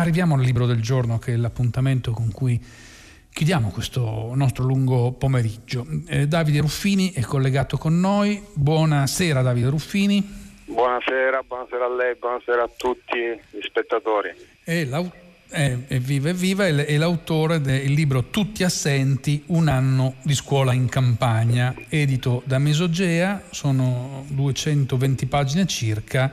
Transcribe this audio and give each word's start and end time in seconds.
Ma 0.00 0.06
arriviamo 0.06 0.34
al 0.34 0.40
libro 0.40 0.64
del 0.64 0.80
giorno, 0.80 1.18
che 1.18 1.34
è 1.34 1.36
l'appuntamento 1.36 2.12
con 2.12 2.32
cui 2.32 2.58
chiudiamo 3.30 3.68
questo 3.68 4.32
nostro 4.34 4.64
lungo 4.64 5.12
pomeriggio. 5.12 5.86
Eh, 6.08 6.26
Davide 6.26 6.60
Ruffini 6.60 7.12
è 7.12 7.20
collegato 7.20 7.76
con 7.76 8.00
noi. 8.00 8.42
Buonasera 8.54 9.42
Davide 9.42 9.68
Ruffini. 9.68 10.26
Buonasera, 10.64 11.42
buonasera 11.46 11.84
a 11.84 11.94
lei, 11.94 12.16
buonasera 12.18 12.62
a 12.62 12.70
tutti 12.74 13.18
gli 13.50 13.60
spettatori. 13.60 14.30
È 14.64 14.88
evviva, 15.50 16.30
evviva, 16.30 16.66
è 16.66 16.96
l'autore 16.96 17.60
del 17.60 17.92
libro 17.92 18.24
Tutti 18.30 18.64
assenti, 18.64 19.42
un 19.48 19.68
anno 19.68 20.14
di 20.22 20.34
scuola 20.34 20.72
in 20.72 20.88
campagna, 20.88 21.74
edito 21.90 22.40
da 22.46 22.56
Mesogea, 22.58 23.42
sono 23.50 24.24
220 24.28 25.26
pagine 25.26 25.66
circa, 25.66 26.32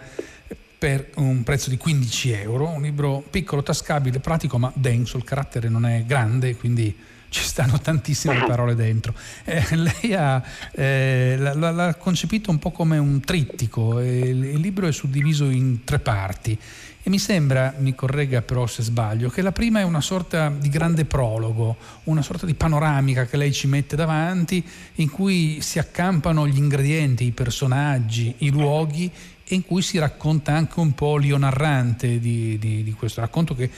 per 0.78 1.10
un 1.16 1.44
prezzo 1.44 1.70
di 1.70 1.78
15 1.78 2.32
euro, 2.32 2.70
un 2.70 2.82
libro 2.82 3.24
piccolo, 3.30 3.64
tascabile, 3.64 4.20
pratico 4.20 4.60
ma 4.60 4.72
denso, 4.76 5.18
il 5.18 5.24
carattere 5.24 5.70
non 5.70 5.86
è 5.86 6.04
grande, 6.06 6.56
quindi 6.56 6.96
ci 7.30 7.44
stanno 7.44 7.80
tantissime 7.82 8.44
parole 8.46 8.76
dentro. 8.76 9.14
Eh, 9.44 9.64
lei 9.76 10.14
ha, 10.14 10.42
eh, 10.72 11.36
l'ha, 11.38 11.72
l'ha, 11.72 11.96
concepito 11.96 12.52
un 12.52 12.60
po' 12.60 12.72
come 12.72 12.98
un 12.98 13.20
trittico, 13.22 14.00
il, 14.00 14.44
il 14.44 14.60
libro 14.60 14.88
è 14.88 14.92
suddiviso 14.92 15.50
in 15.50 15.84
tre 15.84 16.00
parti. 16.00 16.58
E 17.04 17.10
mi 17.10 17.20
sembra, 17.20 17.74
mi 17.78 17.96
corregga 17.96 18.42
però 18.42 18.68
se 18.68 18.84
sbaglio, 18.84 19.30
che 19.30 19.42
la 19.42 19.54
prima 19.54 19.80
è 19.80 19.84
una 19.84 20.02
sorta 20.02 20.50
di 20.50 20.68
grande 20.68 21.06
prologo, 21.06 21.78
una 22.06 22.22
sorta 22.22 22.46
di 22.46 22.54
panoramica 22.54 23.26
che 23.26 23.38
lei 23.38 23.54
ci 23.54 23.66
mette 23.68 23.96
davanti 23.96 24.62
in 24.96 25.10
cui 25.10 25.60
si 25.62 25.80
accampano 25.80 26.46
gli 26.46 26.58
ingredienti, 26.58 27.24
i 27.24 27.32
personaggi, 27.32 28.36
i 28.40 28.50
luoghi 28.50 29.10
e 29.48 29.56
in 29.56 29.66
cui 29.66 29.82
si 29.82 29.98
racconta 29.98 30.54
anche 30.54 30.80
un 30.80 30.94
po' 30.94 31.18
l'io 31.18 31.38
narrante 31.38 32.20
di, 32.20 32.58
di, 32.60 32.84
di 32.84 32.92
questo 32.92 33.22
racconto 33.22 33.56
che 33.56 33.70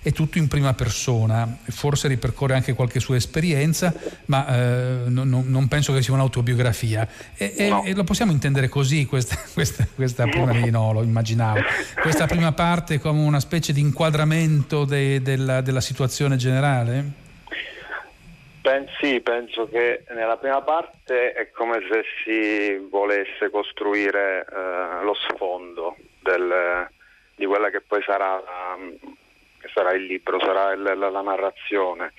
è 0.00 0.12
tutto 0.12 0.38
in 0.38 0.48
prima 0.48 0.72
persona, 0.74 1.58
forse 1.64 2.08
ripercorre 2.08 2.54
anche 2.54 2.72
qualche 2.72 3.00
sua 3.00 3.16
esperienza, 3.16 3.92
ma 4.26 4.46
eh, 4.48 5.02
non, 5.08 5.44
non, 5.46 5.68
penso 5.68 5.92
che 5.92 6.02
sia 6.02 6.14
un'autobiografia. 6.14 7.06
E, 7.36 7.68
no. 7.68 7.84
e, 7.84 7.90
e 7.90 7.94
lo 7.94 8.04
possiamo 8.04 8.32
intendere 8.32 8.68
così, 8.68 9.04
questa, 9.04 9.36
questa, 9.52 9.86
questa 9.94 10.26
prima, 10.26 10.52
no, 10.70 10.92
lo 10.92 11.02
immaginavo, 11.02 11.60
questa 12.00 12.26
prima 12.26 12.52
parte 12.52 12.98
come 12.98 13.20
una 13.20 13.40
specie 13.40 13.72
di 13.72 13.80
inquadramento 13.80 14.84
de, 14.84 15.20
della, 15.20 15.60
della 15.60 15.80
situazione 15.82 16.36
generale? 16.36 17.26
Ben, 18.68 18.86
sì, 19.00 19.18
penso 19.20 19.66
che 19.66 20.04
nella 20.10 20.36
prima 20.36 20.60
parte 20.60 21.32
è 21.32 21.50
come 21.52 21.80
se 21.90 22.04
si 22.22 22.76
volesse 22.90 23.48
costruire 23.48 24.44
eh, 24.44 25.02
lo 25.04 25.14
sfondo 25.14 25.96
del, 26.20 26.86
di 27.34 27.46
quella 27.46 27.70
che 27.70 27.80
poi 27.80 28.02
sarà 28.02 28.38
che 29.58 29.70
sarà 29.72 29.92
il 29.92 30.04
libro, 30.04 30.38
sarà 30.38 30.72
il, 30.72 30.82
la, 30.82 31.08
la, 31.08 31.22
narrazione. 31.22 32.12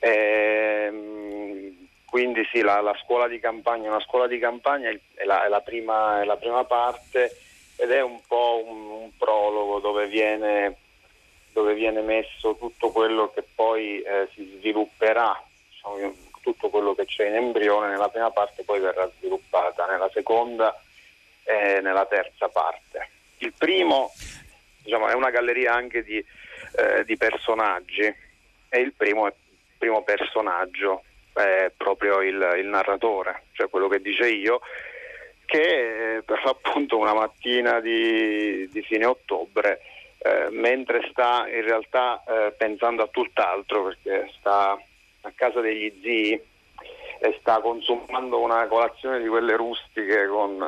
E, 0.00 0.88
ehm, 0.88 1.86
quindi 2.06 2.44
sì, 2.50 2.60
la, 2.60 2.80
la, 2.80 2.98
scuola 3.04 3.28
di 3.28 3.38
campagna, 3.38 3.88
una 3.88 4.00
scuola 4.00 4.26
di 4.26 4.40
campagna 4.40 4.90
è 4.90 5.24
la, 5.24 5.44
è 5.44 5.62
prima, 5.62 6.22
è 6.22 6.24
la 6.24 6.36
prima, 6.36 6.64
parte 6.64 7.36
ed 7.76 7.92
è 7.92 8.02
un 8.02 8.18
po' 8.26 8.64
un, 8.66 8.90
un 8.90 9.16
prologo 9.16 9.78
dove 9.78 10.08
viene, 10.08 10.74
dove 11.52 11.72
viene, 11.74 12.00
messo 12.00 12.56
tutto 12.58 12.90
quello 12.90 13.30
che 13.32 13.44
poi 13.54 14.02
eh, 14.02 14.28
si 14.34 14.56
svilupperà, 14.58 15.40
diciamo, 15.94 16.14
tutto 16.40 16.68
quello 16.68 16.94
che 16.94 17.06
c'è 17.06 17.26
in 17.26 17.36
embrione 17.36 17.88
nella 17.88 18.08
prima 18.08 18.30
parte 18.30 18.64
poi 18.64 18.80
verrà 18.80 19.10
sviluppata 19.16 19.86
nella 19.86 20.10
seconda 20.12 20.78
e 21.42 21.80
nella 21.80 22.06
terza 22.06 22.48
parte. 22.48 23.08
Il 23.38 23.52
primo 23.56 24.12
diciamo, 24.82 25.08
è 25.08 25.14
una 25.14 25.30
galleria 25.30 25.72
anche 25.72 26.02
di 26.02 26.24
eh, 26.76 27.04
di 27.04 27.16
personaggi 27.16 28.02
e 28.68 28.80
il 28.80 28.92
primo, 28.94 29.30
primo 29.78 30.02
personaggio 30.02 31.04
è 31.32 31.70
proprio 31.76 32.20
il, 32.20 32.54
il, 32.58 32.66
narratore, 32.66 33.44
cioè 33.52 33.68
quello 33.68 33.88
che 33.88 34.00
dice 34.00 34.28
io, 34.28 34.60
che 35.44 36.22
per 36.24 36.42
l'appunto 36.44 36.98
una 36.98 37.14
mattina 37.14 37.80
di, 37.80 38.68
di 38.70 38.82
fine 38.82 39.04
ottobre, 39.04 39.80
eh, 40.18 40.48
mentre 40.50 41.08
sta 41.10 41.46
in 41.48 41.62
realtà 41.62 42.22
eh, 42.26 42.52
pensando 42.52 43.02
a 43.02 43.08
tutt'altro, 43.08 43.84
perché 43.84 44.30
sta 44.38 44.80
a 45.24 45.32
casa 45.34 45.60
degli 45.60 45.92
zii 46.02 46.40
e 47.18 47.36
sta 47.40 47.60
consumando 47.60 48.40
una 48.40 48.66
colazione 48.66 49.20
di 49.20 49.28
quelle 49.28 49.56
rustiche 49.56 50.26
con 50.26 50.60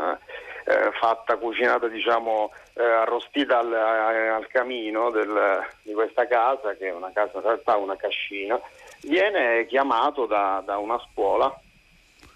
eh, 0.65 0.91
fatta, 0.99 1.37
cucinata, 1.37 1.87
diciamo, 1.89 2.53
eh, 2.75 2.83
arrostita 2.83 3.59
al, 3.59 3.73
al 3.73 4.47
camino 4.49 5.11
del, 5.11 5.65
di 5.83 5.93
questa 5.93 6.27
casa, 6.27 6.75
che 6.75 6.89
è 6.89 6.93
una 6.93 7.11
casa 7.13 7.33
in 7.37 7.43
realtà 7.43 7.77
una 7.77 7.97
cascina, 7.97 8.61
viene 9.03 9.67
chiamato 9.67 10.27
da, 10.27 10.63
da 10.65 10.79
una 10.79 10.99
scuola, 11.11 11.55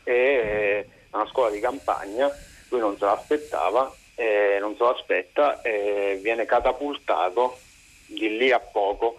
e, 0.04 0.86
una 1.12 1.26
scuola 1.26 1.50
di 1.50 1.60
campagna, 1.60 2.30
lui 2.68 2.80
non 2.80 2.96
se 2.98 3.04
l'aspettava, 3.04 3.92
eh, 4.14 4.58
non 4.60 4.76
se 4.76 4.84
l'aspetta 4.84 5.60
e 5.62 6.18
viene 6.22 6.44
catapultato 6.44 7.58
di 8.06 8.36
lì 8.36 8.52
a 8.52 8.60
poco 8.60 9.18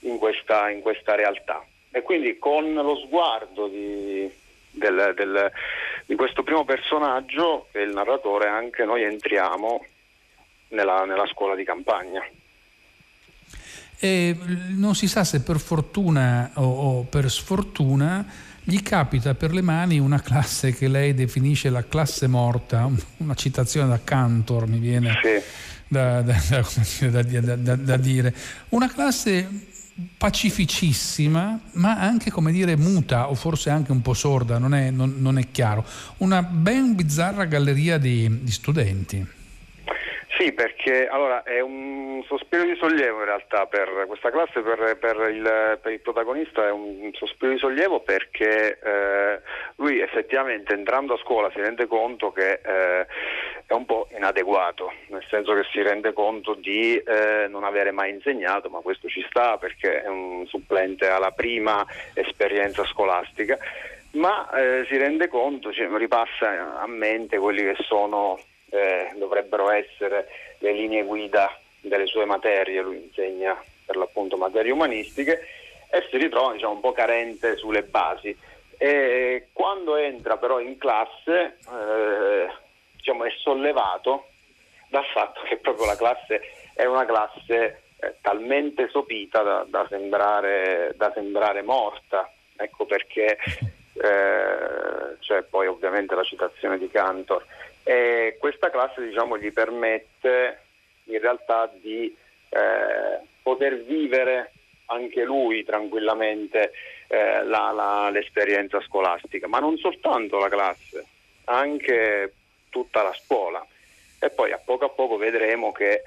in 0.00 0.18
questa, 0.18 0.68
in 0.70 0.82
questa 0.82 1.14
realtà. 1.14 1.64
E 1.92 2.02
quindi 2.02 2.38
con 2.38 2.72
lo 2.72 2.96
sguardo 2.96 3.68
di, 3.68 4.30
del, 4.70 5.12
del, 5.14 5.52
di 6.06 6.14
questo 6.14 6.42
primo 6.42 6.64
personaggio, 6.64 7.68
che 7.70 7.80
è 7.80 7.82
il 7.84 7.92
narratore, 7.92 8.48
anche 8.48 8.84
noi 8.84 9.02
entriamo 9.02 9.84
nella, 10.68 11.04
nella 11.04 11.26
scuola 11.26 11.54
di 11.54 11.64
campagna. 11.64 12.22
E 13.98 14.36
non 14.70 14.94
si 14.96 15.06
sa 15.06 15.22
se 15.22 15.42
per 15.42 15.60
fortuna 15.60 16.50
o, 16.54 16.62
o, 16.64 17.02
per 17.02 17.30
sfortuna 17.30 18.26
gli 18.64 18.82
capita 18.82 19.34
per 19.34 19.52
le 19.52 19.62
mani 19.62 19.98
una 19.98 20.20
classe 20.20 20.72
che 20.72 20.88
lei 20.88 21.14
definisce 21.14 21.68
la 21.68 21.84
classe 21.84 22.26
morta, 22.26 22.88
una 23.18 23.34
citazione 23.34 23.88
da 23.88 24.00
Cantor 24.02 24.66
mi 24.66 24.78
viene 24.78 25.18
sì. 25.22 25.40
da, 25.86 26.20
da, 26.22 26.36
da, 26.48 27.76
da, 27.76 27.96
dire, 27.96 28.34
una 28.70 28.88
classe 28.88 29.48
pacificissima, 30.16 31.60
ma 31.72 31.98
anche 31.98 32.30
come 32.30 32.52
dire 32.52 32.76
muta 32.76 33.28
o 33.28 33.34
forse 33.34 33.70
anche 33.70 33.92
un 33.92 34.02
po' 34.02 34.14
sorda, 34.14 34.58
non 34.58 34.74
è, 34.74 34.90
non, 34.90 35.16
non 35.18 35.38
è 35.38 35.50
chiaro. 35.50 35.84
Una 36.18 36.42
ben 36.42 36.94
bizzarra 36.94 37.44
galleria 37.44 37.98
di, 37.98 38.42
di 38.42 38.50
studenti. 38.50 39.40
Sì, 40.38 40.52
perché 40.52 41.06
allora, 41.08 41.42
è 41.42 41.60
un 41.60 42.24
sospiro 42.26 42.64
di 42.64 42.74
sollievo 42.76 43.18
in 43.18 43.26
realtà 43.26 43.66
per 43.66 44.04
questa 44.06 44.30
classe, 44.30 44.60
per, 44.60 44.96
per, 44.98 45.28
il, 45.30 45.78
per 45.80 45.92
il, 45.92 46.00
protagonista 46.00 46.66
è 46.66 46.70
un 46.70 47.10
sospiro 47.12 47.52
di 47.52 47.58
sollievo 47.58 48.00
perché 48.00 48.78
eh, 48.82 49.40
lui 49.76 50.00
effettivamente 50.00 50.72
entrando 50.72 51.14
a 51.14 51.18
scuola 51.18 51.50
si 51.52 51.60
rende 51.60 51.86
conto 51.86 52.32
che 52.32 52.60
eh, 52.64 53.06
è 53.72 53.74
un 53.74 53.86
po' 53.86 54.06
inadeguato, 54.14 54.92
nel 55.08 55.24
senso 55.30 55.54
che 55.54 55.64
si 55.72 55.80
rende 55.80 56.12
conto 56.12 56.52
di 56.52 56.94
eh, 56.94 57.46
non 57.48 57.64
avere 57.64 57.90
mai 57.90 58.10
insegnato, 58.10 58.68
ma 58.68 58.80
questo 58.80 59.08
ci 59.08 59.24
sta 59.28 59.56
perché 59.56 60.02
è 60.02 60.08
un 60.08 60.46
supplente 60.46 61.08
alla 61.08 61.30
prima 61.30 61.84
esperienza 62.12 62.84
scolastica, 62.84 63.58
ma 64.12 64.50
eh, 64.50 64.84
si 64.88 64.96
rende 64.98 65.28
conto, 65.28 65.72
cioè, 65.72 65.88
ripassa 65.96 66.80
a 66.80 66.86
mente 66.86 67.38
quelli 67.38 67.62
che 67.62 67.76
sono 67.84 68.38
eh, 68.68 69.10
dovrebbero 69.16 69.70
essere 69.70 70.28
le 70.58 70.72
linee 70.72 71.04
guida 71.04 71.58
delle 71.80 72.06
sue 72.06 72.26
materie, 72.26 72.82
lui 72.82 73.02
insegna 73.02 73.58
per 73.86 73.96
l'appunto 73.96 74.36
materie 74.36 74.70
umanistiche 74.70 75.48
e 75.90 76.06
si 76.10 76.18
ritrova 76.18 76.52
diciamo, 76.52 76.74
un 76.74 76.80
po' 76.80 76.92
carente 76.92 77.56
sulle 77.56 77.82
basi. 77.82 78.36
E 78.76 79.48
quando 79.52 79.96
entra 79.96 80.36
però 80.36 80.60
in 80.60 80.76
classe 80.76 81.56
eh, 81.70 82.60
diciamo, 83.02 83.24
è 83.24 83.32
sollevato 83.42 84.28
dal 84.88 85.04
fatto 85.06 85.42
che 85.42 85.56
proprio 85.56 85.86
la 85.86 85.96
classe 85.96 86.40
è 86.74 86.84
una 86.84 87.04
classe 87.04 87.82
eh, 87.96 88.14
talmente 88.20 88.88
sopita 88.88 89.42
da, 89.42 89.66
da, 89.66 89.86
sembrare, 89.88 90.94
da, 90.96 91.10
sembrare, 91.12 91.62
morta. 91.62 92.30
Ecco 92.56 92.86
perché 92.86 93.36
eh, 93.94 95.16
c'è 95.18 95.42
poi 95.42 95.66
ovviamente 95.66 96.14
la 96.14 96.22
citazione 96.22 96.78
di 96.78 96.88
Cantor. 96.88 97.44
E 97.82 98.36
questa 98.38 98.70
classe 98.70 99.04
diciamo, 99.04 99.36
gli 99.36 99.52
permette 99.52 100.60
in 101.04 101.18
realtà 101.18 101.68
di 101.80 102.14
eh, 102.50 103.26
poter 103.42 103.82
vivere 103.82 104.52
anche 104.86 105.24
lui 105.24 105.64
tranquillamente 105.64 106.72
eh, 107.08 107.42
la, 107.42 107.72
la, 107.72 108.10
l'esperienza 108.10 108.80
scolastica, 108.82 109.48
ma 109.48 109.58
non 109.58 109.76
soltanto 109.78 110.38
la 110.38 110.48
classe, 110.48 111.04
anche 111.44 112.32
tutta 112.72 113.02
la 113.02 113.12
scuola. 113.12 113.64
E 114.18 114.30
poi 114.30 114.50
a 114.50 114.58
poco 114.58 114.86
a 114.86 114.88
poco 114.88 115.18
vedremo 115.18 115.72
che 115.72 116.02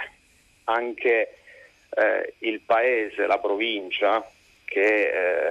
anche 0.66 1.38
eh, 1.90 2.34
il 2.40 2.60
paese, 2.62 3.28
la 3.28 3.38
provincia, 3.38 4.28
che 4.66 5.10
eh, 5.10 5.48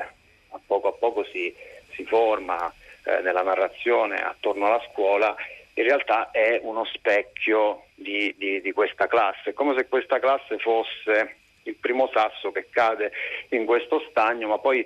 a 0.49 0.61
poco 0.67 0.89
a 0.89 0.93
poco 0.93 1.25
si, 1.25 1.55
si 1.93 2.05
forma 2.05 2.73
eh, 3.05 3.21
nella 3.21 3.43
narrazione 3.43 4.17
attorno 4.17 4.67
alla 4.67 4.83
scuola, 4.91 5.35
in 5.75 5.85
realtà 5.85 6.31
è 6.31 6.59
uno 6.63 6.85
specchio 6.85 7.87
di, 7.95 8.35
di, 8.37 8.61
di 8.61 8.73
questa 8.73 9.07
classe, 9.07 9.53
come 9.53 9.75
se 9.77 9.87
questa 9.89 10.19
classe 10.19 10.59
fosse 10.59 11.37
il 11.65 11.77
primo 11.77 12.11
sasso 12.13 12.53
che 12.53 12.69
cade 12.71 13.13
in 13.51 13.65
questo 13.65 14.05
stagno, 14.11 14.49
ma 14.49 14.59
poi 14.59 14.85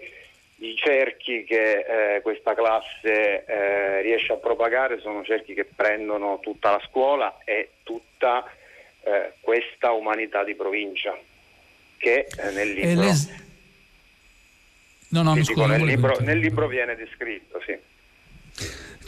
i 0.60 0.75
cerchi 0.76 1.44
che 1.44 2.16
eh, 2.16 2.22
questa 2.22 2.55
classe 2.55 3.44
eh, 3.44 4.02
riesce 4.02 4.32
a 4.32 4.37
propagare 4.37 4.99
sono 5.00 5.22
cerchi 5.22 5.55
che 5.55 5.64
prendono 5.64 6.40
tutta 6.40 6.70
la 6.72 6.82
scuola 6.88 7.38
e 7.44 7.70
tutta 7.84 8.44
eh, 9.02 9.34
questa 9.40 9.93
umanità 9.93 10.43
di 10.43 10.55
provincia 10.55 11.16
che 11.96 12.26
eh, 12.26 12.50
nel 12.50 12.72
libro, 12.72 13.02
le... 13.02 13.12
no, 15.08 15.22
no, 15.22 15.34
scusa, 15.37 15.52
dico, 15.52 15.66
nel, 15.66 15.84
libro 15.84 16.16
nel 16.20 16.38
libro 16.38 16.66
viene 16.66 16.96
descritto. 16.96 17.61
Sì. 17.64 17.76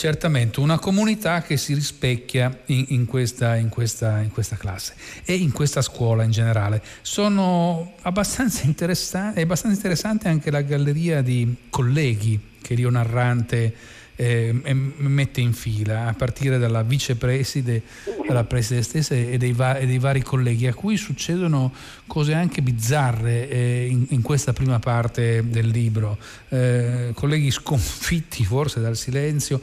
Certamente, 0.00 0.60
una 0.60 0.78
comunità 0.78 1.42
che 1.42 1.58
si 1.58 1.74
rispecchia 1.74 2.62
in, 2.68 2.86
in, 2.88 3.04
questa, 3.04 3.56
in, 3.56 3.68
questa, 3.68 4.20
in, 4.20 4.30
questa, 4.30 4.56
classe 4.56 4.94
e 5.26 5.34
in 5.34 5.52
questa 5.52 5.82
scuola 5.82 6.22
in 6.22 6.30
generale. 6.30 6.82
Sono 7.02 7.96
abbastanza 8.00 8.62
interessanti, 8.64 9.40
è 9.40 9.42
abbastanza 9.42 9.76
interessante 9.76 10.28
anche 10.28 10.50
la 10.50 10.62
galleria 10.62 11.20
di 11.20 11.54
colleghi 11.68 12.40
che 12.62 12.74
Rio 12.76 12.88
Narrante 12.88 13.74
eh, 14.20 14.52
mette 14.52 15.40
in 15.40 15.54
fila, 15.54 16.08
a 16.08 16.12
partire 16.12 16.58
dalla 16.58 16.82
vicepreside, 16.82 17.82
dalla 18.26 18.44
preside 18.44 18.82
stessa 18.82 19.14
e 19.14 19.38
dei, 19.38 19.52
va- 19.52 19.78
e 19.78 19.86
dei, 19.86 19.98
vari 19.98 20.22
colleghi, 20.22 20.66
a 20.66 20.74
cui 20.74 20.98
succedono 20.98 21.72
cose 22.06 22.34
anche 22.34 22.60
bizzarre 22.60 23.48
eh, 23.48 23.86
in, 23.88 24.04
in, 24.10 24.20
questa 24.20 24.52
prima 24.52 24.78
parte 24.78 25.42
del 25.48 25.68
libro. 25.68 26.18
Eh, 26.50 27.12
colleghi 27.14 27.50
sconfitti 27.50 28.44
forse 28.44 28.80
dal 28.80 28.96
silenzio 28.96 29.62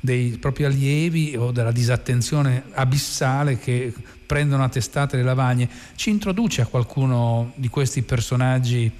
dei 0.00 0.38
propri 0.38 0.64
allievi 0.64 1.36
o 1.36 1.50
della 1.50 1.72
disattenzione 1.72 2.62
abissale 2.72 3.58
che 3.58 3.92
prendono 4.24 4.64
a 4.64 4.70
testate 4.70 5.18
le 5.18 5.22
lavagne. 5.22 5.68
Ci 5.96 6.08
introduce 6.08 6.62
a 6.62 6.66
qualcuno 6.66 7.52
di 7.56 7.68
questi 7.68 8.00
personaggi 8.00 8.90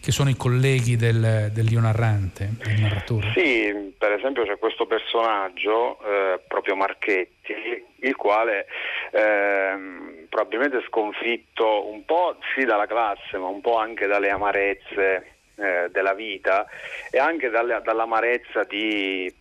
che 0.00 0.12
sono 0.12 0.30
i 0.30 0.36
colleghi 0.36 0.96
del, 0.96 1.50
del 1.52 1.68
narrante, 1.72 2.50
del 2.64 2.80
narratore? 2.80 3.32
Sì, 3.34 3.94
per 3.98 4.12
esempio 4.12 4.44
c'è 4.44 4.58
questo 4.58 4.86
personaggio, 4.86 5.98
eh, 6.02 6.40
proprio 6.48 6.74
Marchetti, 6.74 7.54
il 8.00 8.16
quale 8.16 8.66
eh, 9.12 10.26
probabilmente 10.28 10.82
sconfitto 10.86 11.90
un 11.90 12.04
po' 12.04 12.36
sì 12.54 12.64
dalla 12.64 12.86
classe, 12.86 13.36
ma 13.36 13.46
un 13.46 13.60
po' 13.60 13.76
anche 13.76 14.06
dalle 14.06 14.30
amarezze 14.30 15.32
eh, 15.56 15.88
della 15.90 16.14
vita 16.14 16.66
e 17.10 17.18
anche 17.18 17.50
dalle, 17.50 17.80
dall'amarezza 17.84 18.64
di 18.64 19.32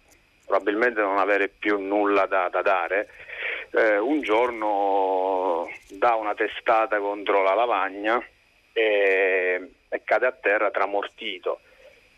probabilmente 0.46 1.00
non 1.00 1.20
avere 1.20 1.48
più 1.48 1.80
nulla 1.80 2.26
da, 2.26 2.50
da 2.50 2.62
dare, 2.62 3.08
eh, 3.72 3.98
un 3.98 4.20
giorno 4.22 5.70
dà 5.90 6.16
una 6.16 6.34
testata 6.34 7.00
contro 7.00 7.44
la 7.44 7.54
lavagna 7.54 8.22
e, 8.74 9.70
e 9.90 10.02
cade 10.04 10.26
a 10.26 10.32
terra 10.32 10.72
tramortito, 10.72 11.60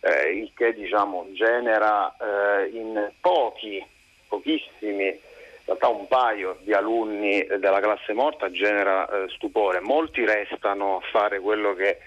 eh, 0.02 0.32
il 0.38 0.52
che 0.56 0.74
diciamo, 0.74 1.28
genera 1.34 2.16
eh, 2.18 2.68
in 2.68 3.12
pochi, 3.20 3.84
pochissimi, 4.28 5.08
in 5.08 5.18
realtà 5.66 5.88
un 5.88 6.08
paio 6.08 6.58
di 6.62 6.74
alunni 6.74 7.46
della 7.60 7.80
classe 7.80 8.14
morta 8.14 8.52
genera 8.52 9.08
eh, 9.08 9.30
stupore. 9.30 9.80
Molti 9.80 10.26
restano 10.26 10.98
a 10.98 11.02
fare 11.12 11.40
quello 11.40 11.74
che 11.74 11.98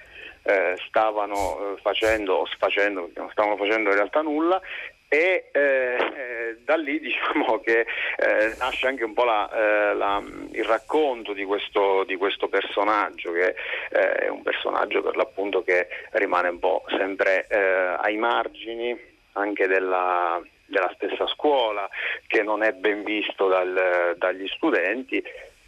eh, 0.43 0.77
stavano 0.87 1.75
eh, 1.75 1.81
facendo 1.81 2.35
o 2.35 2.47
sfacendo, 2.47 3.11
non 3.15 3.31
stavano 3.31 3.57
facendo 3.57 3.91
in 3.91 3.97
realtà 3.97 4.21
nulla 4.21 4.61
e 5.09 5.49
eh, 5.53 5.97
eh, 6.45 6.59
da 6.65 6.77
lì 6.77 7.01
diciamo 7.01 7.61
che 7.61 7.87
eh, 8.17 8.55
nasce 8.59 8.87
anche 8.87 9.05
un 9.05 9.15
po' 9.15 9.25
la, 9.25 9.51
eh, 9.51 9.95
la, 9.95 10.23
il 10.53 10.65
racconto 10.65 11.33
di 11.33 11.45
questo, 11.45 12.05
di 12.05 12.17
questo 12.17 12.49
personaggio 12.49 13.33
che 13.33 13.55
eh, 13.91 14.13
è 14.13 14.29
un 14.29 14.43
personaggio 14.43 15.03
per 15.03 15.17
l'appunto 15.17 15.63
che 15.63 15.89
rimane 16.13 16.49
un 16.49 16.59
po' 16.59 16.85
sempre 16.97 17.47
eh, 17.49 17.59
ai 17.59 18.17
margini 18.17 19.13
anche 19.33 19.67
della, 19.67 20.41
della, 20.67 20.93
stessa 20.95 21.27
scuola 21.27 21.89
che 22.27 22.43
non 22.43 22.63
è 22.63 22.73
ben 22.73 23.03
visto 23.03 23.49
dal, 23.49 24.15
dagli 24.17 24.47
studenti 24.49 25.23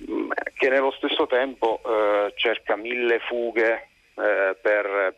mm, 0.08 0.30
che 0.54 0.68
nello 0.68 0.92
stesso 0.92 1.26
tempo 1.26 1.80
cerca 2.36 2.76
mille 2.76 3.18
fughe 3.20 3.88
eh, 4.18 4.56
per, 4.60 5.14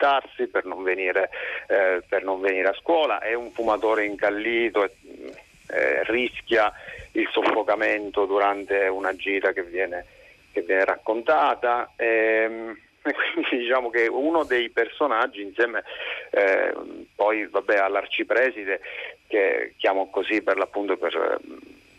per, 0.00 0.48
per, 0.48 0.64
non, 0.64 0.82
venire, 0.82 1.30
eh, 1.68 2.02
per 2.08 2.24
non, 2.24 2.40
venire, 2.40 2.68
a 2.68 2.74
scuola, 2.74 3.18
è 3.20 3.34
un 3.34 3.50
fumatore 3.50 4.06
incallito, 4.06 4.84
eh, 4.84 6.02
rischia 6.04 6.72
il 7.12 7.28
soffocamento 7.30 8.24
durante 8.24 8.86
una 8.86 9.14
gita 9.14 9.52
che 9.52 9.62
viene, 9.62 10.06
che 10.52 10.62
viene 10.62 10.84
raccontata. 10.84 11.92
Ehm, 11.96 12.78
quindi 13.02 13.62
diciamo 13.64 13.90
che 13.90 14.06
uno 14.06 14.44
dei 14.44 14.68
personaggi 14.70 15.40
insieme 15.40 15.84
eh, 16.30 16.72
poi 17.14 17.46
vabbè, 17.46 17.76
all'arcipreside 17.78 18.80
che 19.26 19.72
chiamo 19.78 20.10
così 20.10 20.42
per 20.42 20.58
l'appunto 20.58 20.98
per 20.98 21.40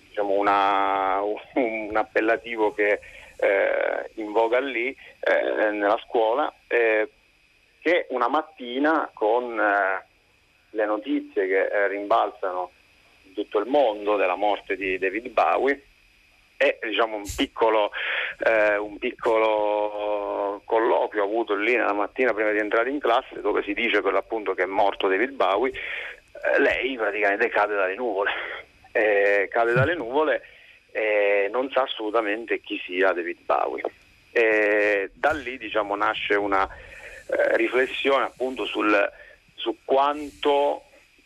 diciamo 0.10 0.34
una, 0.34 1.22
un 1.56 1.96
appellativo 1.96 2.72
che 2.74 3.00
eh, 3.42 4.12
in 4.16 4.32
voga 4.32 4.60
lì 4.60 4.96
eh, 5.20 5.72
nella 5.72 6.00
scuola, 6.06 6.54
eh, 6.68 7.10
che 7.82 8.06
una 8.10 8.28
mattina 8.28 9.10
con 9.14 9.60
eh, 9.60 10.06
le 10.70 10.86
notizie 10.86 11.48
che 11.48 11.66
eh, 11.66 11.88
rimbalzano 11.88 12.72
in 13.24 13.34
tutto 13.34 13.60
il 13.60 13.68
mondo 13.68 14.16
della 14.16 14.36
morte 14.36 14.76
di 14.76 14.98
David 15.00 15.30
Bowie 15.30 15.84
e 16.58 16.78
diciamo, 16.84 17.16
un, 17.16 17.26
piccolo, 17.36 17.92
eh, 18.46 18.78
un 18.78 19.00
piccolo 19.00 20.62
colloquio 20.64 21.24
avuto 21.24 21.56
lì 21.56 21.76
nella 21.76 21.94
mattina 21.94 22.34
prima 22.34 22.52
di 22.52 22.60
entrare 22.60 22.92
in 22.92 23.00
classe 23.00 23.42
dove 23.42 23.64
si 23.64 23.74
dice 23.74 24.02
per 24.02 24.14
l'appunto 24.14 24.54
che 24.54 24.64
è 24.64 24.68
morto 24.68 25.08
David 25.08 25.32
Bowie, 25.32 25.74
lei 26.60 26.96
praticamente 26.98 27.50
cade 27.50 27.74
dalle 27.74 27.96
nuvole. 27.96 28.32
cade 28.92 29.74
dalle 29.74 29.96
nuvole 29.96 30.44
e 30.92 31.50
non 31.52 31.72
sa 31.72 31.82
assolutamente 31.82 32.62
chi 32.62 32.80
sia 32.86 33.12
David 33.12 33.40
Bowie. 33.44 33.84
E 34.32 35.10
da 35.14 35.32
lì 35.32 35.58
diciamo, 35.58 35.96
nasce 35.96 36.36
una 36.36 36.70
eh, 37.32 37.58
riflessione 37.58 38.26
appunto 38.26 38.66
sul, 38.66 39.12
su 39.56 39.78
quanto, 39.86 40.84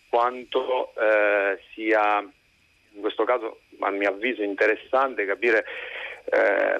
quanto 0.09 0.93
eh, 0.95 1.59
sia, 1.73 2.19
in 2.19 3.01
questo 3.01 3.23
caso 3.23 3.61
a 3.79 3.89
mio 3.89 4.09
avviso 4.09 4.43
interessante 4.43 5.25
capire 5.25 5.65
eh, 6.25 6.79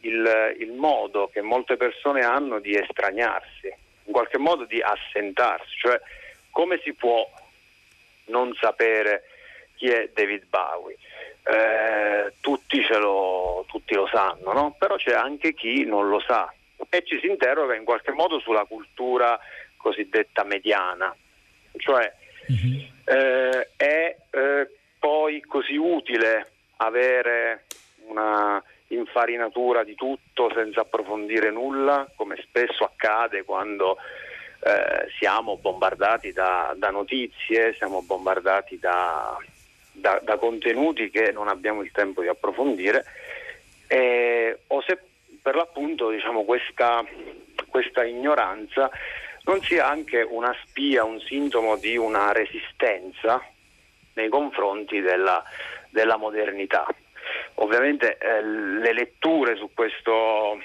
il, 0.00 0.56
il 0.58 0.72
modo 0.72 1.28
che 1.32 1.42
molte 1.42 1.76
persone 1.76 2.22
hanno 2.22 2.60
di 2.60 2.76
estraniarsi, 2.76 3.72
in 4.04 4.12
qualche 4.12 4.38
modo 4.38 4.64
di 4.64 4.80
assentarsi, 4.80 5.76
cioè 5.76 6.00
come 6.50 6.80
si 6.82 6.92
può 6.94 7.28
non 8.26 8.54
sapere 8.54 9.24
chi 9.76 9.88
è 9.88 10.10
David 10.12 10.44
Bowie 10.48 10.96
eh, 11.44 12.34
tutti, 12.40 12.86
lo, 12.88 13.64
tutti, 13.68 13.94
lo, 13.94 14.06
sanno, 14.06 14.52
no? 14.52 14.74
però 14.78 14.96
c'è 14.96 15.14
anche 15.14 15.54
chi 15.54 15.84
non 15.84 16.08
lo 16.08 16.20
sa 16.20 16.52
e 16.88 17.04
ci 17.04 17.18
si 17.20 17.26
interroga 17.26 17.74
in 17.74 17.84
qualche 17.84 18.12
modo 18.12 18.38
sulla 18.40 18.64
cultura 18.64 19.38
cosiddetta 19.76 20.44
mediana, 20.44 21.14
cioè 21.76 22.12
mm-hmm. 22.50 22.80
eh, 23.04 23.68
è 23.76 24.16
eh, 24.30 24.70
poi 24.98 25.40
così 25.42 25.76
utile 25.76 26.50
avere 26.76 27.64
una 28.06 28.62
infarinatura 28.88 29.84
di 29.84 29.94
tutto 29.94 30.50
senza 30.54 30.80
approfondire 30.80 31.50
nulla, 31.50 32.08
come 32.16 32.36
spesso 32.42 32.84
accade 32.84 33.44
quando 33.44 33.98
eh, 34.60 35.08
siamo 35.18 35.58
bombardati 35.58 36.32
da, 36.32 36.74
da 36.76 36.90
notizie, 36.90 37.74
siamo 37.74 38.02
bombardati 38.02 38.78
da 38.78 39.36
da, 39.98 40.20
da, 40.22 40.36
contenuti 40.36 41.10
che 41.10 41.32
non 41.32 41.48
abbiamo 41.48 41.82
il 41.82 41.90
tempo 41.92 42.22
di 42.22 42.28
approfondire, 42.28 43.04
eh, 43.88 44.58
o 44.68 44.80
se 44.82 44.98
per 45.48 45.56
l'appunto 45.56 46.10
diciamo, 46.10 46.44
questa, 46.44 47.02
questa 47.70 48.04
ignoranza 48.04 48.90
non 49.44 49.62
sia 49.62 49.88
anche 49.88 50.20
una 50.20 50.54
spia, 50.62 51.04
un 51.04 51.18
sintomo 51.20 51.78
di 51.78 51.96
una 51.96 52.32
resistenza 52.32 53.42
nei 54.12 54.28
confronti 54.28 55.00
della, 55.00 55.42
della 55.88 56.18
modernità. 56.18 56.86
Ovviamente 57.54 58.18
eh, 58.18 58.42
le 58.42 58.92
letture 58.92 59.56
su 59.56 59.70
questo, 59.72 60.60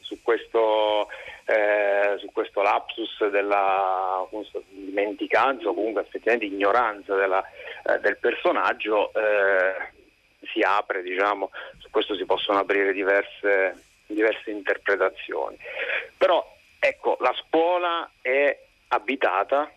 su 0.00 0.20
questo, 0.20 1.08
eh, 1.46 2.18
su 2.18 2.30
questo 2.30 2.60
lapsus 2.60 3.28
della 3.28 4.28
dimenticanza 4.68 5.70
o 5.70 5.74
comunque 5.74 6.02
effettivamente 6.02 6.44
ignoranza 6.44 7.14
della, 7.14 7.42
eh, 7.86 7.98
del 8.00 8.18
personaggio 8.18 9.10
eh, 9.14 9.96
si 10.52 10.60
apre, 10.60 11.00
diciamo, 11.00 11.48
su 11.78 11.88
questo 11.88 12.14
si 12.14 12.26
possono 12.26 12.58
aprire 12.58 12.92
diverse, 12.92 13.87
diverse 14.14 14.50
interpretazioni. 14.50 15.56
Però 16.16 16.44
ecco, 16.78 17.16
la 17.20 17.34
scuola 17.46 18.10
è 18.20 18.58
abitata 18.88 19.70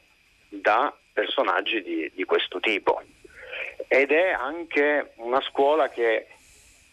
da 0.47 0.93
personaggi 1.13 1.81
di, 1.81 2.11
di 2.13 2.23
questo 2.23 2.59
tipo 2.59 3.01
ed 3.87 4.11
è 4.11 4.29
anche 4.29 5.11
una 5.15 5.41
scuola 5.41 5.89
che 5.89 6.27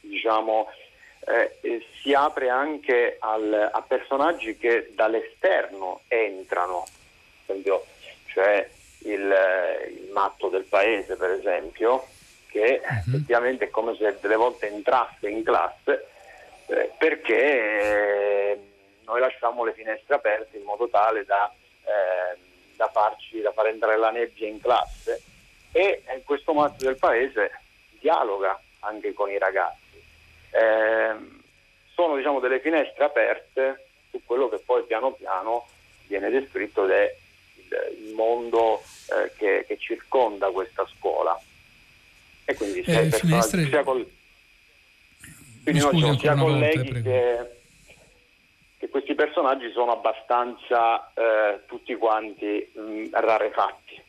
diciamo, 0.01 0.69
eh, 1.27 1.87
si 2.01 2.13
apre 2.13 2.49
anche 2.49 3.17
al, 3.21 3.71
a 3.73 3.83
personaggi 3.83 4.57
che 4.57 4.93
dall'esterno 4.95 6.03
entrano, 6.09 6.87
esempio, 7.47 7.85
cioè 8.27 8.69
il, 9.01 9.35
il, 9.95 10.11
matto 10.13 10.49
del 10.49 10.65
paese 10.65 11.17
per 11.17 11.31
esempio, 11.31 12.07
che 12.49 12.81
uh-huh. 12.83 12.97
effettivamente 12.97 13.67
è 13.67 13.71
come 13.71 13.95
se 13.97 14.17
delle 14.21 14.37
volte 14.37 14.69
entrasse 14.69 15.29
in 15.29 15.45
classe 15.45 16.09
eh, 16.69 16.93
perché 16.97 18.51
eh, 18.53 18.59
noi 19.05 19.21
lasciamo 19.21 19.65
le 19.65 19.73
finestre 19.73 20.15
aperte 20.15 20.57
in 20.59 20.65
modo 20.65 20.89
tale 20.89 21.25
da, 21.25 21.53
eh, 21.83 22.39
da, 22.77 22.89
farci, 22.89 23.41
da 23.41 23.53
far 23.53 23.67
entrare 23.67 23.97
la 23.97 24.11
nebbia 24.11 24.47
in 24.47 24.61
classe 24.61 25.23
e 25.73 26.03
eh, 26.07 26.23
questo 26.25 26.53
matto 26.53 26.85
del 26.85 26.97
paese 26.97 27.51
dialoga 28.01 28.61
anche 28.81 29.13
con 29.13 29.31
i 29.31 29.39
ragazzi. 29.39 30.03
Eh, 30.51 31.17
sono 31.95 32.17
diciamo, 32.17 32.41
delle 32.41 32.61
finestre 32.61 33.05
aperte 33.05 33.87
su 34.11 34.21
quello 34.25 34.49
che 34.49 34.59
poi 34.59 34.85
piano 34.85 35.13
piano 35.13 35.67
viene 36.07 36.31
descritto 36.31 36.87
del 36.87 37.13
il 37.99 38.15
mondo 38.15 38.83
eh, 39.11 39.33
che, 39.37 39.65
che, 39.67 39.79
circonda 39.79 40.51
questa 40.51 40.87
scuola. 40.97 41.39
E 42.45 42.55
quindi 42.55 42.83
sia, 42.83 43.01
eh, 43.01 43.11
finestre... 43.11 43.67
sia, 43.67 43.83
col... 43.83 44.09
quindi 45.71 45.81
no, 45.81 45.91
diciamo, 45.91 46.19
sia 46.19 46.35
colleghi 46.35 46.93
volta, 46.93 47.01
che, 47.01 47.51
che, 48.79 48.89
questi 48.89 49.15
personaggi 49.15 49.71
sono 49.73 49.93
abbastanza 49.93 51.13
eh, 51.15 51.61
tutti 51.67 51.95
quanti 51.97 52.71
mh, 52.75 53.09
rarefatti. 53.13 54.03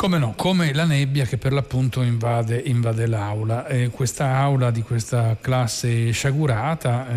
Come 0.00 0.16
no, 0.16 0.32
come 0.34 0.72
la 0.72 0.86
nebbia 0.86 1.26
che 1.26 1.36
per 1.36 1.52
l'appunto 1.52 2.00
invade, 2.00 2.56
invade 2.64 3.06
l'aula. 3.06 3.66
E 3.66 3.90
questa 3.90 4.36
aula 4.36 4.70
di 4.70 4.80
questa 4.80 5.36
classe 5.38 6.10
sciagurata 6.10 7.08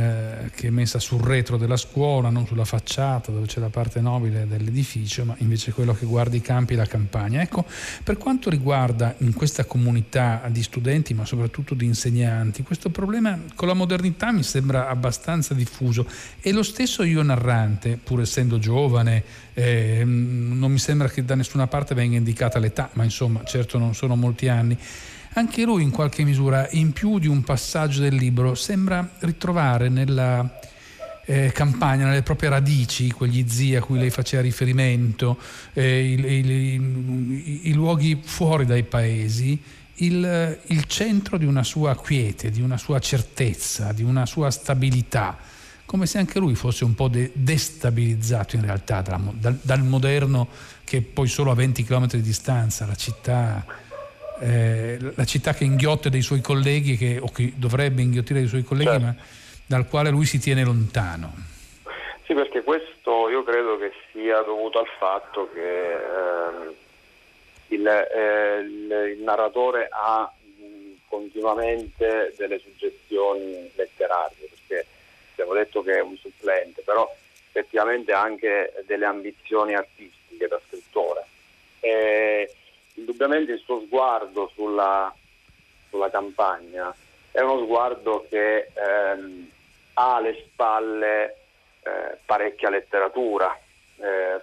eh, 0.44 0.52
che 0.54 0.68
è 0.68 0.70
messa 0.70 1.00
sul 1.00 1.22
retro 1.22 1.56
della 1.56 1.78
scuola, 1.78 2.30
non 2.30 2.46
sulla 2.46 2.66
facciata 2.66 3.32
dove 3.32 3.46
c'è 3.46 3.62
la 3.62 3.70
parte 3.70 4.02
nobile 4.02 4.50
dell'edificio, 4.50 5.24
ma 5.24 5.34
invece 5.38 5.72
quello 5.72 5.94
che 5.94 6.06
guarda 6.06 6.36
i 6.36 6.42
campi 6.42 6.74
e 6.74 6.75
la 6.75 6.86
campagna. 6.86 7.42
Ecco, 7.42 7.63
per 8.04 8.18
quanto 8.18 8.50
riguarda 8.50 9.16
in 9.20 9.32
questa 9.32 9.63
comunità 9.63 10.42
di 10.50 10.62
studenti, 10.62 11.13
ma 11.13 11.24
soprattutto 11.24 11.75
di 11.75 11.86
insegnanti, 11.86 12.63
questo 12.63 12.90
problema 12.90 13.40
con 13.56 13.70
la 13.70 13.75
modernità 13.75 14.34
mi 14.34 14.44
sembra 14.44 14.90
abbastanza 14.90 15.54
diffuso 15.54 16.06
e 16.42 16.52
lo 16.52 16.63
stesso 16.63 17.04
io 17.04 17.24
narrante, 17.24 17.98
pur 18.04 18.20
essendo 18.20 18.60
giovane, 18.60 19.24
eh, 19.53 20.03
non 20.05 20.72
mi 20.72 20.79
sembra 20.79 21.07
che 21.10 21.24
da 21.24 21.36
nessuna 21.36 21.67
parte 21.67 21.93
venga 21.93 22.17
indicata 22.17 22.60
l'età, 22.60 22.89
ma 22.93 23.03
insomma 23.03 23.43
certo 23.43 23.77
non 23.77 23.93
sono 23.93 24.15
molti 24.15 24.48
anni. 24.48 24.77
Anche 25.36 25.63
lui 25.63 25.83
in 25.83 25.89
qualche 25.89 26.24
misura, 26.24 26.67
in 26.72 26.91
più 26.91 27.17
di 27.17 27.27
un 27.27 27.43
passaggio 27.43 28.01
del 28.01 28.15
libro, 28.15 28.53
sembra 28.55 29.07
ritrovare 29.19 29.89
nella 29.89 30.60
eh, 31.25 31.51
campagna, 31.53 32.05
nelle 32.05 32.22
proprie 32.22 32.50
radici, 32.50 33.12
quegli 33.12 33.48
zii 33.48 33.75
a 33.75 33.81
cui 33.81 33.98
lei 33.98 34.10
faceva 34.10 34.41
riferimento, 34.41 35.39
eh, 35.74 36.03
i, 36.03 36.19
i, 36.24 37.69
i, 37.69 37.74
luoghi 37.74 38.19
fuori 38.24 38.65
dai 38.65 38.83
paesi, 38.83 39.60
il, 39.95 40.60
il 40.67 40.86
centro 40.86 41.38
di 41.38 41.45
una 41.45 41.63
sua 41.63 41.95
quiete, 41.95 42.51
di 42.51 42.62
una 42.62 42.77
sua 42.77 43.00
certezza, 43.00 43.91
di 43.91 44.03
una 44.03 44.25
sua 44.25 44.51
stabilità 44.51 45.38
come 45.86 46.06
se 46.06 46.18
anche 46.18 46.40
lui 46.40 46.56
fosse 46.56 46.84
un 46.84 46.96
po' 46.96 47.08
de- 47.08 47.32
destabilizzato 47.34 48.56
in 48.56 48.66
realtà 48.66 49.02
dal, 49.02 49.58
dal, 49.62 49.82
moderno 49.82 50.48
che 50.84 51.02
poi 51.02 51.28
solo 51.28 51.52
a 51.52 51.56
20 51.56 51.84
km 51.84 52.08
di 52.08 52.22
distanza, 52.22 52.86
la 52.86 52.96
città, 52.96 53.66
eh, 54.40 54.98
la 55.16 55.25
città 55.25 55.54
che 55.54 55.63
inghiotte 55.63 56.10
dei 56.10 56.22
suoi 56.22 56.42
colleghi 56.42 56.98
che, 56.98 57.20
o 57.20 57.30
che 57.30 57.54
dovrebbe 57.56 58.02
inghiottire 58.02 58.40
dei 58.40 58.48
suoi 58.48 58.63
colleghi, 58.63 58.90
certo. 58.90 59.06
ma 59.06 59.16
dal 59.66 59.88
quale 59.88 60.10
lui 60.10 60.25
si 60.25 60.40
tiene 60.40 60.63
lontano. 60.63 61.52
Sì, 62.25 62.34
perché 62.34 62.63
questo 62.63 63.30
io 63.30 63.44
credo 63.44 63.78
che 63.78 63.92
sia 64.12 64.42
dovuto 64.42 64.80
al 64.80 64.88
fatto 64.98 65.50
che 65.54 65.92
eh, 65.92 66.75
il, 67.68 67.86
eh, 67.86 68.60
il, 68.60 69.16
il, 69.18 69.24
narratore 69.24 69.90
ha 69.92 70.32
continuamente 71.08 72.34
delle 72.38 72.60
suggestioni 72.60 73.70
letterarie, 73.75 74.50
perché 74.50 74.88
abbiamo 75.34 75.54
detto 75.54 75.82
che 75.84 75.98
è 75.98 76.02
un 76.02 76.18
supplente, 76.18 76.82
però 76.82 77.12
effettivamente 77.48 78.12
ha 78.13 78.22
anche 78.22 78.74
delle 78.86 79.06
ambizioni 79.06 79.75
artistiche 79.75 80.48
da 80.48 80.60
scrittore. 80.68 81.25
E, 81.80 82.52
indubbiamente 82.96 83.52
il 83.54 83.60
suo 83.60 83.82
sguardo 83.82 84.52
sulla, 84.54 85.13
sulla, 85.90 86.10
campagna 86.10 86.96
è 87.32 87.42
uno 87.42 87.63
sguardo 87.63 88.25
che 88.30 88.70
ehm, 88.74 89.50
ha 89.94 90.16
alle 90.16 90.46
spalle 90.46 91.36
eh, 91.84 92.18
parecchia 92.25 92.70
letteratura, 92.70 93.60
eh, 93.98 94.40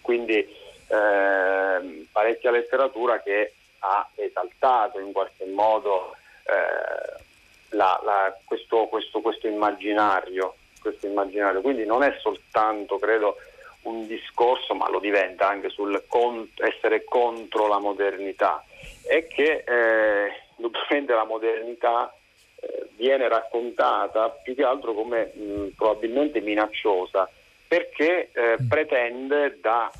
quindi 0.00 0.34
eh, 0.36 2.06
parecchia 2.10 2.50
letteratura 2.50 3.20
che 3.20 3.52
ha 3.80 4.08
esaltato 4.14 4.98
in 4.98 5.12
qualche 5.12 5.44
modo 5.46 6.16
eh, 6.44 7.22
la, 7.70 8.00
la, 8.04 8.38
questo, 8.44 8.86
questo, 8.86 9.20
questo, 9.20 9.46
immaginario, 9.46 10.54
questo, 10.80 11.06
immaginario, 11.06 11.60
Quindi 11.60 11.84
non 11.84 12.02
è 12.02 12.16
soltanto, 12.20 12.98
credo, 12.98 13.36
un 13.82 14.06
discorso, 14.06 14.74
ma 14.74 14.88
lo 14.90 14.98
diventa 14.98 15.48
anche 15.48 15.70
sul 15.70 16.04
cont- 16.08 16.60
essere 16.62 17.04
contro 17.04 17.66
la 17.68 17.78
modernità, 17.78 18.62
è 19.06 19.26
che 19.26 19.64
eh, 19.66 20.32
indubbiamente 20.56 21.12
la 21.14 21.24
modernità 21.24 22.12
eh, 22.60 22.88
viene 22.96 23.28
raccontata 23.28 24.28
più 24.28 24.54
che 24.54 24.64
altro 24.64 24.92
come 24.92 25.32
mh, 25.32 25.68
probabilmente 25.76 26.40
minacciosa, 26.40 27.28
perché 27.66 28.30
eh, 28.32 28.56
mm. 28.60 28.68
pretende 28.68 29.58
da 29.60 29.90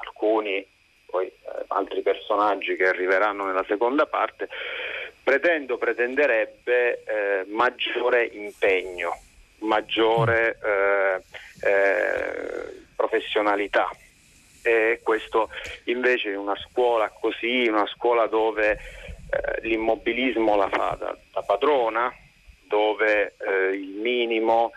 alcuni 0.00 0.66
poi 1.10 1.26
eh, 1.26 1.32
altri 1.68 2.02
personaggi 2.02 2.76
che 2.76 2.86
arriveranno 2.86 3.46
nella 3.46 3.64
seconda 3.66 4.06
parte, 4.06 4.48
pretendo, 5.28 5.76
pretenderebbe 5.76 7.02
eh, 7.04 7.44
maggiore 7.48 8.24
impegno, 8.24 9.14
maggiore 9.58 10.58
eh, 10.64 11.68
eh, 11.68 12.84
professionalità. 12.96 13.90
E 14.62 15.00
questo 15.02 15.50
invece 15.84 16.30
in 16.30 16.38
una 16.38 16.56
scuola 16.56 17.10
così, 17.10 17.66
una 17.68 17.84
scuola 17.88 18.26
dove 18.26 18.70
eh, 18.70 19.60
l'immobilismo 19.68 20.56
la 20.56 20.70
fa 20.70 20.96
da, 20.98 21.14
da 21.30 21.42
padrona, 21.42 22.10
dove 22.66 23.34
eh, 23.36 23.74
il 23.74 24.00
minimo 24.00 24.72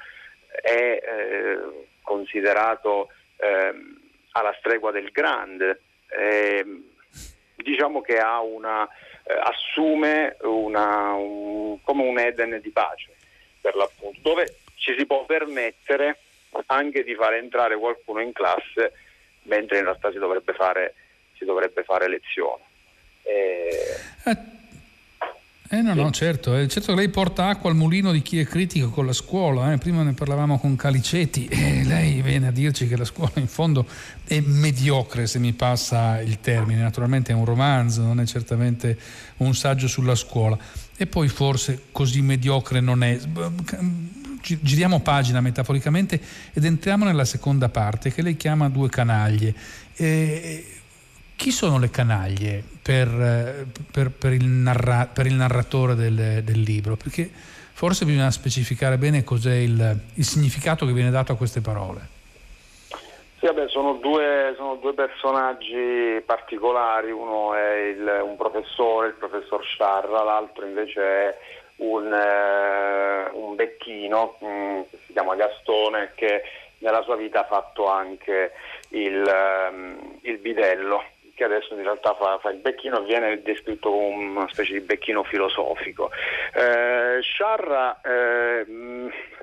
è 0.61 1.01
eh, 1.01 1.87
considerato 2.01 3.07
ehm, 3.37 4.01
alla 4.31 4.53
stregua 4.59 4.91
del 4.91 5.11
grande, 5.11 5.79
ehm, 6.09 6.90
diciamo 7.71 8.01
che 8.01 8.19
una, 8.19 8.87
eh, 9.23 9.33
assume 9.33 10.37
una, 10.41 11.13
un, 11.13 11.81
come 11.81 12.03
un 12.03 12.19
Eden 12.19 12.59
di 12.61 12.69
pace, 12.69 13.11
per 13.59 13.75
l'appunto, 13.75 14.19
dove 14.21 14.57
ci 14.75 14.95
si 14.97 15.05
può 15.05 15.25
permettere 15.25 16.19
anche 16.67 17.03
di 17.03 17.15
fare 17.15 17.37
entrare 17.37 17.77
qualcuno 17.77 18.21
in 18.21 18.33
classe 18.33 18.93
mentre 19.43 19.77
in 19.77 19.83
realtà 19.85 20.11
si 20.11 20.17
dovrebbe 20.17 20.53
fare, 20.53 20.93
si 21.37 21.45
dovrebbe 21.45 21.83
fare 21.83 22.07
lezione. 22.07 22.63
Eh, 23.23 24.59
eh 25.73 25.81
no, 25.81 25.93
no, 25.93 26.11
certo, 26.11 26.57
eh, 26.57 26.67
certo 26.67 26.91
che 26.91 26.99
lei 26.99 27.07
porta 27.07 27.47
acqua 27.47 27.69
al 27.69 27.77
mulino 27.77 28.11
di 28.11 28.21
chi 28.21 28.37
è 28.39 28.45
critico 28.45 28.89
con 28.89 29.05
la 29.05 29.13
scuola, 29.13 29.71
eh. 29.71 29.77
prima 29.77 30.03
ne 30.03 30.11
parlavamo 30.11 30.59
con 30.59 30.75
Caliceti 30.75 31.45
e 31.45 31.85
lei 31.85 32.21
viene 32.21 32.47
a 32.47 32.51
dirci 32.51 32.89
che 32.89 32.97
la 32.97 33.05
scuola 33.05 33.31
in 33.35 33.47
fondo 33.47 33.87
è 34.25 34.41
mediocre 34.41 35.27
se 35.27 35.39
mi 35.39 35.53
passa 35.53 36.19
il 36.19 36.41
termine, 36.41 36.81
naturalmente 36.81 37.31
è 37.31 37.35
un 37.35 37.45
romanzo, 37.45 38.01
non 38.01 38.19
è 38.19 38.25
certamente 38.25 38.99
un 39.37 39.55
saggio 39.55 39.87
sulla 39.87 40.15
scuola 40.15 40.57
e 40.97 41.07
poi 41.07 41.29
forse 41.29 41.83
così 41.93 42.21
mediocre 42.21 42.81
non 42.81 43.01
è. 43.01 43.17
Giriamo 44.41 44.99
pagina 44.99 45.39
metaforicamente 45.39 46.19
ed 46.51 46.65
entriamo 46.65 47.05
nella 47.05 47.25
seconda 47.25 47.69
parte 47.69 48.11
che 48.11 48.21
lei 48.21 48.35
chiama 48.35 48.67
due 48.67 48.89
canaglie. 48.89 49.55
E 49.95 50.80
chi 51.41 51.49
sono 51.49 51.79
le 51.79 51.89
canaglie 51.89 52.61
per, 52.83 53.65
per, 53.91 54.11
per, 54.11 54.31
il, 54.31 54.45
narra, 54.45 55.09
per 55.11 55.25
il, 55.25 55.33
narratore 55.33 55.95
del, 55.95 56.43
del, 56.43 56.59
libro? 56.59 56.95
Perché 56.95 57.27
forse 57.33 58.05
bisogna 58.05 58.29
specificare 58.29 58.99
bene 58.99 59.23
cos'è 59.23 59.55
il, 59.55 59.99
il, 60.13 60.23
significato 60.23 60.85
che 60.85 60.93
viene 60.93 61.09
dato 61.09 61.31
a 61.31 61.35
queste 61.35 61.59
parole. 61.59 62.01
Sì, 63.39 63.47
vabbè, 63.47 63.69
sono, 63.69 63.93
due, 63.93 64.53
sono 64.55 64.75
due, 64.75 64.93
personaggi 64.93 66.21
particolari, 66.23 67.09
uno 67.09 67.55
è 67.55 67.73
il, 67.87 68.21
un 68.23 68.37
professore, 68.37 69.07
il 69.07 69.15
professor 69.15 69.63
Sciarra, 69.63 70.21
l'altro 70.21 70.67
invece 70.67 71.01
è 71.01 71.37
un, 71.77 72.13
eh, 72.13 73.31
un 73.33 73.55
becchino 73.55 74.35
mh, 74.39 74.45
mm, 74.45 74.81
che 74.91 74.99
si 75.07 75.13
chiama 75.13 75.33
Gastone 75.33 76.11
che 76.13 76.43
nella 76.77 77.01
sua 77.01 77.15
vita 77.15 77.39
ha 77.39 77.45
fatto 77.45 77.89
anche 77.89 78.51
il, 78.89 79.25
um, 79.71 80.19
il 80.21 80.37
bidello 80.37 81.03
che 81.33 81.43
adesso 81.43 81.73
in 81.73 81.83
realtà 81.83 82.13
fa, 82.15 82.37
fa, 82.39 82.49
il 82.49 82.59
becchino 82.59 83.01
viene 83.01 83.41
descritto 83.41 83.89
come 83.89 84.25
una 84.25 84.47
specie 84.51 84.73
di 84.73 84.81
becchino 84.81 85.23
filosofico. 85.23 86.11
Eh, 86.53 87.21
Sciarra 87.21 87.99
eh, 88.01 88.65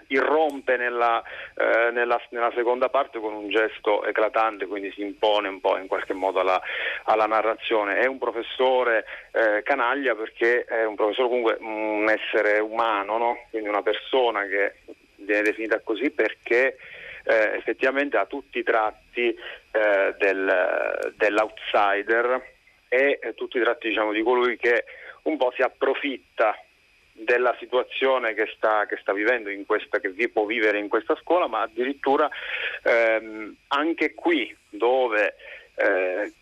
irrompe 0.09 0.77
nella, 0.77 1.23
eh, 1.55 1.91
nella, 1.91 2.21
nella, 2.31 2.53
seconda 2.55 2.89
parte 2.89 3.19
con 3.19 3.35
un 3.35 3.49
gesto 3.49 4.05
eclatante, 4.05 4.67
quindi 4.67 4.91
si 4.93 5.03
impone 5.03 5.49
un 5.49 5.61
po' 5.61 5.77
in 5.77 5.87
qualche 5.87 6.13
modo 6.13 6.41
alla, 6.41 6.61
alla 7.05 7.27
narrazione. 7.27 7.99
È 7.99 8.07
un 8.07 8.19
professore 8.19 9.05
eh, 9.33 9.63
canaglia 9.63 10.15
perché 10.15 10.65
è 10.65 10.85
un 10.85 10.95
professore 10.95 11.29
comunque 11.29 11.57
un 11.61 12.09
essere 12.09 12.59
umano, 12.59 13.19
no? 13.19 13.39
quindi 13.51 13.69
una 13.69 13.83
persona 13.83 14.47
che 14.47 14.75
viene 15.17 15.43
definita 15.43 15.81
così 15.81 16.11
perché 16.11 16.77
eh, 17.29 17.57
effettivamente 17.57 18.17
ha 18.17 18.25
tutti 18.25 18.59
i 18.59 18.63
tratti 18.63 19.29
eh, 19.29 20.15
del, 20.19 21.13
dell'outsider 21.17 22.55
e 22.89 23.19
eh, 23.21 23.35
tutti 23.35 23.59
i 23.59 23.63
tratti 23.63 23.89
diciamo, 23.89 24.13
di 24.13 24.23
colui 24.23 24.57
che 24.57 24.85
un 25.23 25.37
po' 25.37 25.53
si 25.55 25.61
approfitta 25.61 26.59
della 27.13 27.55
situazione 27.59 28.33
che 28.33 28.51
sta, 28.57 28.87
che 28.87 28.97
sta 28.97 29.13
vivendo, 29.13 29.51
questa, 29.67 29.99
che 29.99 30.11
vi 30.11 30.29
può 30.29 30.47
vivere 30.47 30.79
in 30.79 30.89
questa 30.89 31.17
scuola, 31.17 31.49
ma 31.49 31.63
addirittura 31.63 32.31
ehm, 32.83 33.55
anche 33.69 34.15
qui 34.15 34.57
dove 34.71 35.35
eh, 35.75 36.33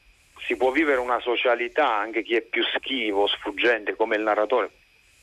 si 0.47 0.57
può 0.57 0.71
vivere 0.71 1.01
una 1.01 1.19
socialità, 1.19 1.97
anche 1.97 2.23
chi 2.23 2.37
è 2.37 2.43
più 2.43 2.63
schivo, 2.77 3.27
sfuggente 3.27 3.97
come 3.97 4.17
il 4.17 4.23
narratore, 4.23 4.71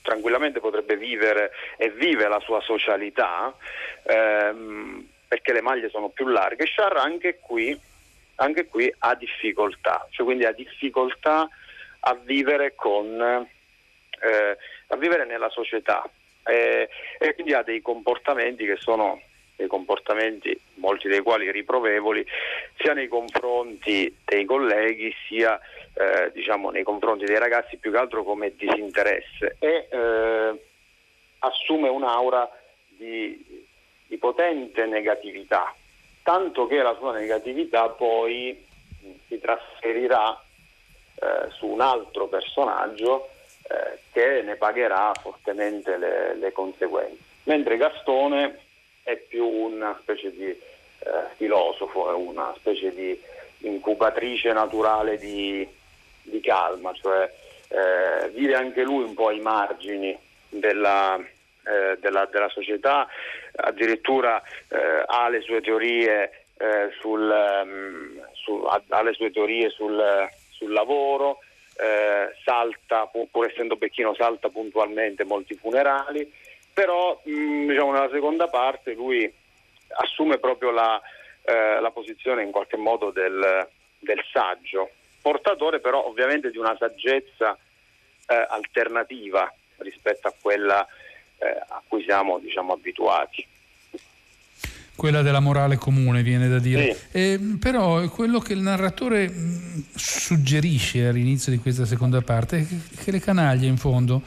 tranquillamente 0.01 0.59
potrebbe 0.59 0.97
vivere 0.97 1.51
e 1.77 1.91
vive 1.91 2.27
la 2.27 2.39
sua 2.39 2.59
socialità 2.59 3.55
ehm, 4.05 5.07
perché 5.33 5.51
le 5.51 5.61
maglie 5.61 5.89
sono 5.89 6.09
più 6.09 6.27
larghe. 6.27 6.65
Char 6.67 6.95
anche 6.97 7.39
qui, 7.39 7.75
anche 8.35 8.67
qui 8.67 8.93
ha 8.99 9.15
difficoltà, 9.15 10.07
cioè 10.11 10.23
quindi 10.25 10.45
ha 10.45 10.51
difficoltà 10.51 11.49
a 12.01 12.13
vivere 12.13 12.75
con 12.75 13.19
eh, 13.19 14.57
a 14.87 14.95
vivere 14.95 15.25
nella 15.25 15.49
società. 15.49 16.07
Eh, 16.45 16.87
e 17.17 17.33
quindi 17.33 17.53
ha 17.53 17.63
dei 17.63 17.81
comportamenti 17.81 18.63
che 18.63 18.75
sono 18.75 19.19
dei 19.55 19.65
comportamenti, 19.67 20.55
molti 20.75 21.07
dei 21.07 21.21
quali 21.21 21.49
riprovevoli, 21.49 22.23
sia 22.77 22.93
nei 22.93 23.07
confronti 23.07 24.15
dei 24.23 24.45
colleghi 24.45 25.15
sia 25.27 25.59
eh, 25.95 26.31
diciamo, 26.31 26.69
nei 26.69 26.83
confronti 26.83 27.25
dei 27.25 27.39
ragazzi 27.39 27.77
più 27.77 27.89
che 27.89 27.97
altro 27.97 28.23
come 28.23 28.53
disinteresse. 28.55 29.55
E 29.57 29.87
eh, 29.89 30.61
assume 31.39 31.89
un'aura 31.89 32.47
di, 32.87 33.62
di, 34.13 34.17
potente 34.17 34.85
negatività, 34.85 35.73
tanto 36.21 36.67
che 36.67 36.81
la 36.81 36.95
sua 36.97 37.13
negatività 37.13 37.89
poi 37.89 38.65
si 39.27 39.39
trasferirà 39.39 40.39
eh, 41.15 41.49
su 41.51 41.67
un 41.67 41.81
altro 41.81 42.27
personaggio 42.27 43.29
eh, 43.63 43.99
che 44.11 44.41
ne 44.41 44.55
pagherà 44.55 45.11
fortemente 45.19 45.97
le, 45.97 46.35
le, 46.35 46.51
conseguenze. 46.51 47.21
Mentre 47.43 47.77
Gastone 47.77 48.59
è 49.03 49.15
più 49.17 49.45
una 49.45 49.97
specie 50.01 50.31
di 50.31 50.45
eh, 50.45 50.59
filosofo, 51.35 52.09
è 52.09 52.13
una 52.13 52.53
specie 52.57 52.93
di 52.93 53.19
incubatrice 53.59 54.53
naturale 54.53 55.17
di, 55.17 55.67
di 56.21 56.39
calma, 56.39 56.93
cioè 56.93 57.31
eh, 57.67 58.29
vive 58.29 58.55
anche 58.55 58.83
lui 58.83 59.03
un 59.03 59.13
po' 59.13 59.27
ai 59.27 59.39
margini 59.39 60.17
della, 60.49 61.19
eh, 61.63 61.97
della, 61.99 62.27
della 62.31 62.49
società, 62.49 63.07
addirittura 63.55 64.41
eh, 64.69 65.03
ha 65.05 65.29
le 65.29 65.41
sue 65.41 65.61
teorie, 65.61 66.45
eh, 66.57 66.91
sul, 66.99 67.21
um, 67.21 68.25
su, 68.33 68.65
ha 68.89 69.01
le 69.01 69.13
sue 69.13 69.31
teorie 69.31 69.69
sul, 69.69 70.29
sul 70.49 70.71
lavoro, 70.71 71.39
eh, 71.75 72.35
salta, 72.43 73.07
pur 73.07 73.45
essendo 73.45 73.75
Becchino, 73.75 74.13
salta 74.15 74.49
puntualmente 74.49 75.23
molti 75.23 75.55
funerali, 75.55 76.31
però 76.73 77.19
mh, 77.23 77.31
mm, 77.31 77.69
diciamo, 77.69 77.91
nella 77.91 78.09
seconda 78.11 78.47
parte 78.47 78.93
lui 78.93 79.31
assume 79.95 80.37
proprio 80.37 80.71
la, 80.71 81.01
eh, 81.43 81.79
la 81.79 81.91
posizione 81.91 82.43
in 82.43 82.51
qualche 82.51 82.77
modo 82.77 83.11
del, 83.11 83.67
del, 83.99 84.23
saggio, 84.31 84.89
portatore 85.21 85.79
però 85.79 86.05
ovviamente 86.05 86.51
di 86.51 86.57
una 86.57 86.75
saggezza 86.77 87.57
eh, 88.27 88.45
alternativa 88.49 89.51
rispetto 89.77 90.27
a 90.27 90.33
quella 90.39 90.87
eh, 91.43 91.65
a 91.67 91.81
cui 91.87 92.03
siamo 92.03 92.39
diciamo, 92.39 92.73
abituati 92.73 93.45
quella 94.95 95.21
della 95.21 95.39
morale 95.39 95.77
comune, 95.77 96.21
viene 96.21 96.47
da 96.47 96.59
dire. 96.59 96.93
Sì. 96.93 97.17
Eh, 97.17 97.39
però 97.59 98.07
quello 98.09 98.39
che 98.39 98.53
il 98.53 98.59
narratore 98.59 99.33
suggerisce 99.95 101.07
all'inizio 101.07 101.51
di 101.51 101.57
questa 101.57 101.85
seconda 101.85 102.21
parte 102.21 102.59
è 102.59 103.03
che 103.03 103.11
le 103.11 103.19
canaglie 103.19 103.67
in 103.67 103.77
fondo 103.77 104.21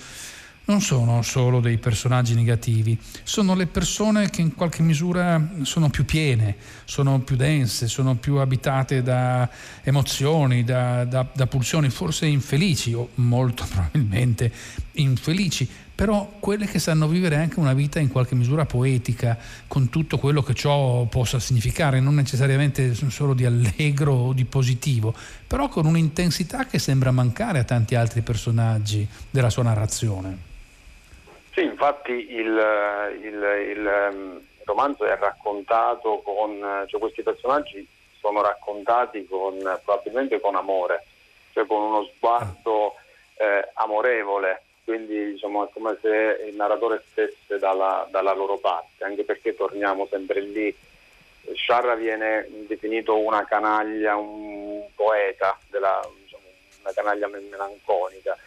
non 0.66 0.81
sono 0.81 1.22
solo 1.22 1.61
dei 1.61 1.79
personaggi 1.79 2.35
negativi, 2.35 2.98
sono 3.22 3.55
le 3.55 3.66
persone 3.66 4.31
che 4.31 4.40
in 4.40 4.55
qualche 4.55 4.83
misura 4.83 5.50
sono 5.62 5.90
più 5.90 6.05
piene, 6.05 6.57
sono 6.85 7.20
più 7.20 7.37
dense, 7.37 7.87
sono 7.87 8.16
più 8.16 8.37
abitate 8.37 9.02
da 9.02 9.48
emozioni, 9.85 10.64
da, 10.64 11.05
da, 11.05 11.24
da 11.33 11.46
pulsioni, 11.46 11.88
forse 11.88 12.26
infelici 12.26 12.92
o 12.92 13.11
molto 13.14 13.64
probabilmente 13.70 14.50
infelici, 14.94 15.68
però 15.96 16.28
quelle 16.40 16.66
che 16.66 16.78
sanno 16.78 17.09
vivere 17.09 17.37
anche 17.37 17.59
una 17.59 17.72
vita 17.72 17.98
in 17.98 18.12
qualche 18.12 18.35
misura 18.35 18.66
poetica, 18.66 19.38
con 19.66 19.88
tutto 19.88 20.18
quello 20.18 20.42
che 20.42 20.52
ciò 20.52 21.04
possa 21.04 21.40
significare, 21.40 22.00
non 22.00 22.14
necessariamente 22.14 22.92
solo 22.92 23.32
di 23.32 23.46
allegro 23.46 24.12
o 24.12 24.32
di 24.35 24.44
positivo, 24.44 25.14
però 25.46 25.68
con 25.68 25.87
un'intensità 25.87 26.66
che 26.66 26.78
sembra 26.78 27.12
mancare 27.12 27.61
a 27.61 27.64
tanti 27.64 27.94
altri 27.94 28.20
personaggi 28.20 29.09
della 29.30 29.48
sua 29.48 29.62
narrazione. 29.62 30.37
Sì, 31.54 31.62
infatti 31.62 32.12
il, 32.12 32.61
il, 33.22 33.78
il 33.78 33.87
ehm, 33.87 34.40
romanzo 34.64 35.06
è 35.06 35.16
raccontato 35.16 36.20
con, 36.22 36.85
cioè 36.88 37.00
questi 37.00 37.22
personaggi 37.22 37.88
sono 38.20 38.42
raccontati 38.42 39.26
con, 39.26 39.56
probabilmente 39.82 40.40
con 40.40 40.56
amore, 40.56 41.06
cioè 41.54 41.64
con 41.66 41.80
uno 41.80 42.11
sguardo 42.14 42.96
eh, 43.38 43.70
amorevole 43.72 44.61
quindi 44.87 45.33
diciamo, 45.33 45.66
è 45.66 45.72
come 45.72 45.99
se 46.01 46.44
il 46.46 46.55
narratore 46.55 47.03
stesse 47.11 47.59
dalla, 47.59 48.07
dalla, 48.09 48.33
loro 48.33 48.57
parte, 48.57 49.03
anche 49.03 49.25
perché 49.25 49.57
torniamo 49.57 50.07
sempre 50.09 50.40
lì. 50.40 50.75
Sciarra 51.55 51.96
viene 51.96 52.46
definito 52.68 53.18
una 53.18 53.44
canaglia, 53.44 54.14
un 54.14 54.87
poeta, 54.94 55.59
della, 55.70 56.01
diciamo, 56.22 56.44
una 56.83 56.92
canaglia 56.92 57.27
melanconica, 57.27 58.38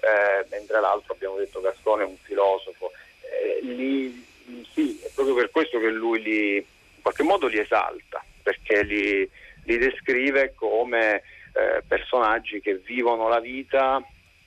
eh, 0.00 0.46
mentre 0.50 0.80
l'altro 0.80 1.12
abbiamo 1.12 1.36
detto 1.36 1.60
Gastone 1.60 2.04
è 2.04 2.06
un 2.06 2.16
filosofo. 2.22 2.92
Eh, 3.22 3.58
li, 3.62 4.24
sì, 4.72 4.96
è 5.02 5.10
proprio 5.12 5.34
per 5.34 5.50
questo 5.50 5.80
che 5.80 5.90
lui 5.90 6.22
li, 6.22 6.56
in 6.56 7.02
qualche 7.02 7.24
modo 7.24 7.48
li 7.48 7.58
esalta, 7.58 8.24
perché 8.44 8.84
li, 8.84 9.28
li 9.64 9.76
descrive 9.76 10.54
come 10.54 11.22
eh, 11.52 11.82
personaggi 11.84 12.60
che 12.60 12.76
vivono 12.76 13.26
la 13.28 13.40
vita 13.40 14.00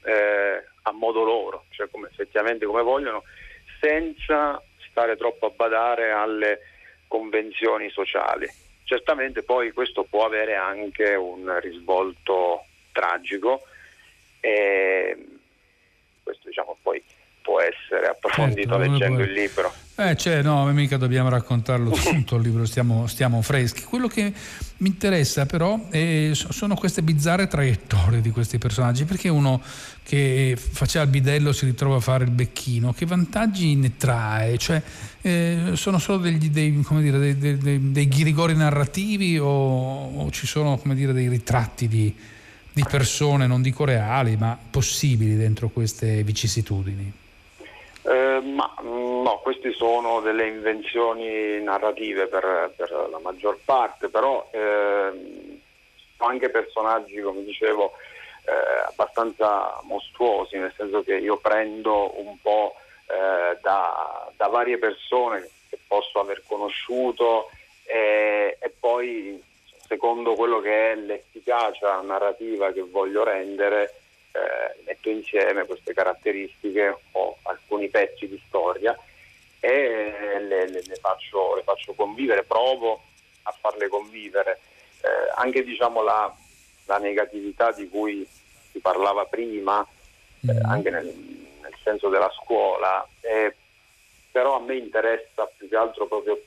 eh, 0.05 0.63
a 0.83 0.91
modo 0.91 1.23
loro, 1.23 1.65
cioè 1.69 1.87
come, 1.89 2.09
effettivamente 2.09 2.65
come 2.65 2.81
vogliono, 2.81 3.23
senza 3.79 4.61
stare 4.89 5.17
troppo 5.17 5.47
a 5.47 5.53
badare 5.55 6.11
alle 6.11 6.59
convenzioni 7.07 7.89
sociali. 7.89 8.47
Certamente 8.83 9.43
poi 9.43 9.71
questo 9.71 10.03
può 10.03 10.25
avere 10.25 10.55
anche 10.55 11.15
un 11.15 11.59
risvolto 11.59 12.65
tragico 12.91 13.63
e 14.39 15.17
questo 16.21 16.47
diciamo 16.47 16.77
poi 16.81 17.03
può 17.41 17.59
essere 17.59 18.07
approfondito 18.07 18.75
certo, 18.77 18.91
leggendo 18.91 19.17
poi... 19.17 19.25
il 19.27 19.31
libro. 19.31 19.82
Eh, 19.95 20.17
cioè, 20.17 20.41
no, 20.41 20.65
mica 20.71 20.97
dobbiamo 20.97 21.29
raccontarlo 21.29 21.91
tutto 21.93 22.37
il 22.37 22.41
libro, 22.41 22.65
stiamo, 22.65 23.05
stiamo, 23.05 23.43
freschi. 23.43 23.83
Quello 23.83 24.07
che 24.07 24.33
mi 24.77 24.89
interessa 24.89 25.45
però 25.45 25.87
è, 25.89 26.31
sono 26.33 26.73
queste 26.73 27.03
bizzarre 27.03 27.47
traiettorie 27.47 28.19
di 28.19 28.31
questi 28.31 28.57
personaggi, 28.57 29.05
perché 29.05 29.29
uno 29.29 29.61
che 30.01 30.57
faceva 30.57 31.03
il 31.03 31.11
bidello 31.11 31.53
si 31.53 31.65
ritrova 31.65 31.97
a 31.97 31.99
fare 31.99 32.23
il 32.23 32.31
becchino, 32.31 32.91
che 32.91 33.05
vantaggi 33.05 33.75
ne 33.75 33.95
trae? 33.95 34.57
Cioè, 34.57 34.81
eh, 35.21 35.71
sono 35.75 35.99
solo 35.99 36.17
degli, 36.17 36.49
dei, 36.49 36.83
dire, 36.99 37.19
dei, 37.19 37.57
dei, 37.57 37.91
dei, 37.91 38.07
ghirigori 38.07 38.55
narrativi 38.55 39.37
o, 39.37 39.45
o 39.47 40.31
ci 40.31 40.47
sono 40.47 40.81
dire, 40.85 41.13
dei 41.13 41.29
ritratti 41.29 41.87
di, 41.87 42.11
di 42.73 42.83
persone, 42.89 43.45
non 43.45 43.61
dico 43.61 43.85
reali, 43.85 44.37
ma 44.37 44.57
possibili 44.71 45.35
dentro 45.35 45.69
queste 45.69 46.23
vicissitudini? 46.23 47.21
Eh, 48.05 48.41
ma 48.41 48.73
mm, 48.81 49.23
no, 49.23 49.39
queste 49.41 49.71
sono 49.71 50.19
delle 50.19 50.47
invenzioni 50.47 51.61
narrative 51.61 52.27
per, 52.27 52.73
per 52.75 53.07
la 53.09 53.19
maggior 53.19 53.59
parte, 53.63 54.09
però 54.09 54.47
eh, 54.51 55.59
anche 56.17 56.49
personaggi, 56.49 57.21
come 57.21 57.43
dicevo, 57.43 57.93
eh, 58.45 58.87
abbastanza 58.87 59.79
mostruosi, 59.83 60.57
nel 60.57 60.73
senso 60.75 61.01
che 61.01 61.15
io 61.15 61.37
prendo 61.37 62.19
un 62.19 62.37
po' 62.41 62.75
eh, 63.07 63.57
da, 63.61 64.29
da, 64.35 64.47
varie 64.47 64.77
persone 64.77 65.49
che 65.69 65.77
posso 65.87 66.19
aver 66.19 66.43
conosciuto 66.45 67.49
e, 67.85 68.57
e 68.59 68.69
poi 68.77 69.41
secondo 69.87 70.35
quello 70.35 70.59
che 70.59 70.91
è 70.91 70.95
l'efficacia 70.95 72.01
narrativa 72.01 72.71
che 72.71 72.81
voglio 72.81 73.23
rendere, 73.23 74.02
eh, 74.33 74.83
metto 74.85 75.09
insieme 75.09 75.65
queste 75.65 75.93
caratteristiche 75.93 76.97
o 77.11 77.37
alcuni 77.43 77.87
pezzi 77.89 78.27
di 78.27 78.41
storia 78.47 78.97
e 79.59 80.39
le, 80.41 80.67
le, 80.67 80.81
le, 80.83 80.95
faccio, 80.95 81.55
le 81.55 81.63
faccio, 81.63 81.93
convivere, 81.93 82.43
provo 82.43 83.01
a 83.43 83.55
farle 83.59 83.87
convivere. 83.87 84.59
Eh, 85.01 85.31
anche 85.35 85.63
diciamo, 85.63 86.01
la, 86.01 86.33
la, 86.85 86.97
negatività 86.97 87.71
di 87.71 87.87
cui 87.87 88.27
si 88.71 88.79
parlava 88.79 89.25
prima, 89.25 89.85
eh, 90.47 90.53
mm. 90.53 90.65
anche 90.65 90.89
nel, 90.89 91.05
nel, 91.61 91.75
senso 91.83 92.09
della 92.09 92.31
scuola, 92.31 93.07
però 94.31 94.55
a 94.55 94.59
me 94.61 94.75
interessa 94.75 95.45
più 95.55 95.69
che 95.69 95.75
altro 95.75 96.07
proprio 96.07 96.41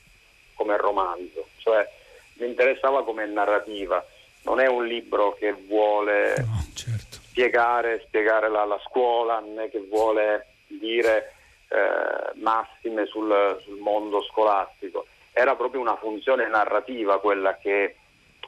come 0.55 0.75
romanzo, 0.75 1.47
cioè 1.57 1.87
mi 2.33 2.47
interessava 2.47 3.03
come 3.03 3.25
narrativa. 3.25 4.05
Non 4.43 4.59
è 4.59 4.67
un 4.67 4.85
libro 4.85 5.33
che 5.33 5.53
vuole 5.53 6.35
no, 6.37 6.65
certo. 6.73 7.16
Spiegare, 7.37 8.03
spiegare 8.07 8.49
la, 8.49 8.65
la, 8.65 8.79
scuola, 8.83 9.39
né 9.39 9.69
che 9.69 9.79
vuole 9.87 10.47
dire 10.65 11.33
eh, 11.67 12.39
massime 12.39 13.05
sul, 13.05 13.59
sul, 13.61 13.77
mondo 13.77 14.23
scolastico. 14.23 15.05
Era 15.31 15.55
proprio 15.55 15.79
una 15.79 15.95
funzione 15.97 16.47
narrativa 16.47 17.19
quella 17.19 17.55
che 17.57 17.97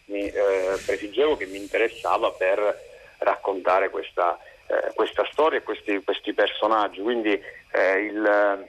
mi 0.06 0.25
eh, 0.25 0.82
prefiggevo, 0.84 1.38
che 1.38 1.45
mi 1.45 1.58
interessava 1.58 2.32
per 2.32 2.88
raccontare 3.19 3.91
questa, 3.91 4.39
eh, 4.65 4.91
questa 4.95 5.23
storia 5.32 5.60
e 5.60 5.63
questi, 5.63 6.02
questi, 6.04 6.34
personaggi. 6.34 6.99
Quindi 6.99 7.39
eh, 7.71 7.99
il, 7.99 8.67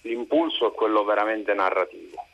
l'impulso 0.00 0.72
è 0.72 0.74
quello 0.74 1.04
veramente 1.04 1.52
narrativo. 1.52 2.28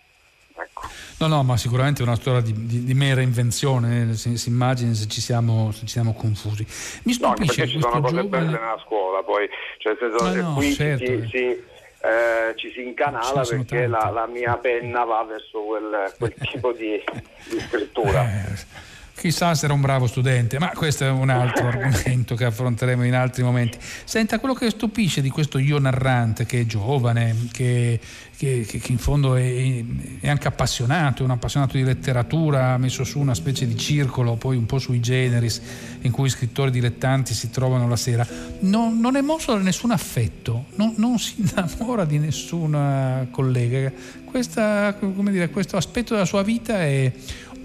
No, 1.18 1.28
no, 1.28 1.42
ma 1.42 1.56
sicuramente 1.56 2.02
è 2.02 2.06
una 2.06 2.16
storia 2.16 2.40
di, 2.40 2.52
di, 2.66 2.84
di 2.84 2.94
mera 2.94 3.22
invenzione, 3.22 4.14
si, 4.14 4.36
si 4.36 4.50
immagina 4.50 4.92
se 4.92 5.06
ci, 5.06 5.22
siamo, 5.22 5.72
se 5.72 5.80
ci 5.80 5.88
siamo 5.88 6.12
confusi. 6.12 6.66
Mi 7.04 7.12
stupisce 7.12 7.62
no, 7.62 7.66
ci 7.68 7.80
sono 7.80 8.00
cose 8.00 8.14
giovane... 8.16 8.28
belle 8.28 8.58
nella 8.58 8.80
scuola, 8.84 9.22
poi, 9.22 9.48
cioè, 9.78 9.96
nel 9.98 10.10
senso, 10.10 10.42
no, 10.42 10.48
no, 10.48 10.54
qui 10.54 10.72
certo. 10.74 11.04
si, 11.04 11.28
si, 11.28 11.38
eh, 11.38 12.54
ci 12.56 12.70
si 12.70 12.82
incanala 12.82 13.42
perché 13.42 13.86
la, 13.86 14.10
la, 14.12 14.26
mia 14.26 14.58
penna 14.58 15.04
va 15.04 15.24
verso 15.24 15.62
quel, 15.62 16.12
quel 16.18 16.34
tipo 16.52 16.72
di, 16.72 17.02
di 17.48 17.60
scrittura. 17.60 18.22
Eh 18.22 18.94
Chissà 19.18 19.54
se 19.54 19.64
era 19.64 19.72
un 19.72 19.80
bravo 19.80 20.06
studente, 20.06 20.58
ma 20.58 20.72
questo 20.74 21.04
è 21.04 21.08
un 21.08 21.30
altro 21.30 21.68
argomento 21.68 22.34
che 22.34 22.44
affronteremo 22.44 23.02
in 23.02 23.14
altri 23.14 23.42
momenti. 23.42 23.78
Senta, 24.04 24.38
quello 24.38 24.52
che 24.52 24.68
stupisce 24.68 25.22
di 25.22 25.30
questo 25.30 25.56
io 25.56 25.78
narrante, 25.78 26.44
che 26.44 26.60
è 26.60 26.66
giovane, 26.66 27.48
che, 27.50 27.98
che, 28.36 28.66
che 28.66 28.92
in 28.92 28.98
fondo 28.98 29.34
è, 29.34 29.82
è, 30.20 30.28
anche 30.28 30.48
appassionato, 30.48 31.22
è 31.22 31.24
un 31.24 31.30
appassionato 31.30 31.78
di 31.78 31.82
letteratura, 31.82 32.74
ha 32.74 32.76
messo 32.78 33.04
su 33.04 33.18
una 33.18 33.34
specie 33.34 33.66
di 33.66 33.74
circolo, 33.78 34.34
poi 34.34 34.58
un 34.58 34.66
po' 34.66 34.78
sui 34.78 35.00
generis, 35.00 35.62
in 36.02 36.10
cui 36.10 36.28
scrittori 36.28 36.70
dilettanti 36.70 37.32
si 37.32 37.48
trovano 37.48 37.88
la 37.88 37.96
sera, 37.96 38.26
non, 38.60 39.00
non 39.00 39.16
è 39.16 39.22
mosso 39.22 39.54
da 39.54 39.60
nessun 39.60 39.92
affetto, 39.92 40.66
non, 40.74 40.92
non 40.98 41.18
si 41.18 41.36
innamora 41.38 42.04
di 42.04 42.18
nessuna 42.18 43.26
collega. 43.30 43.90
Questa, 44.26 44.94
dire, 45.00 45.48
questo 45.48 45.78
aspetto 45.78 46.12
della 46.12 46.26
sua 46.26 46.42
vita 46.42 46.78
è 46.82 47.10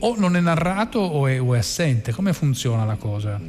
o 0.02 0.16
non 0.18 0.36
è 0.36 0.40
narrato 0.40 1.00
o 1.00 1.28
è, 1.28 1.42
o 1.42 1.56
è 1.56 1.60
assente? 1.60 2.12
Come 2.12 2.34
funziona 2.34 2.86
la 2.86 2.96
cosa? 2.96 3.40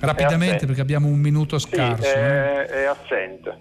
Rapidamente, 0.00 0.66
perché 0.66 0.80
abbiamo 0.80 1.08
un 1.08 1.18
minuto 1.18 1.58
scarso. 1.58 2.02
Sì, 2.02 2.08
è, 2.08 2.18
eh? 2.18 2.66
è, 2.66 2.84
assente. 2.84 3.58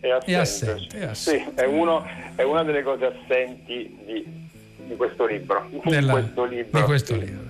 È 0.00 0.08
assente. 0.08 0.32
È 0.32 0.34
assente, 0.34 0.98
è 0.98 1.04
assente. 1.04 1.52
Sì, 1.54 1.60
è, 1.60 1.64
uno, 1.64 2.04
è, 2.34 2.42
una 2.42 2.62
delle 2.64 2.82
cose 2.82 3.04
assenti 3.06 3.96
di, 4.04 4.48
di 4.76 4.96
questo 4.96 5.26
libro. 5.26 5.68
Della, 5.84 6.12
questo 6.12 6.44
libro. 6.44 6.80
Di 6.80 6.84
questo 6.84 7.14
libro. 7.14 7.44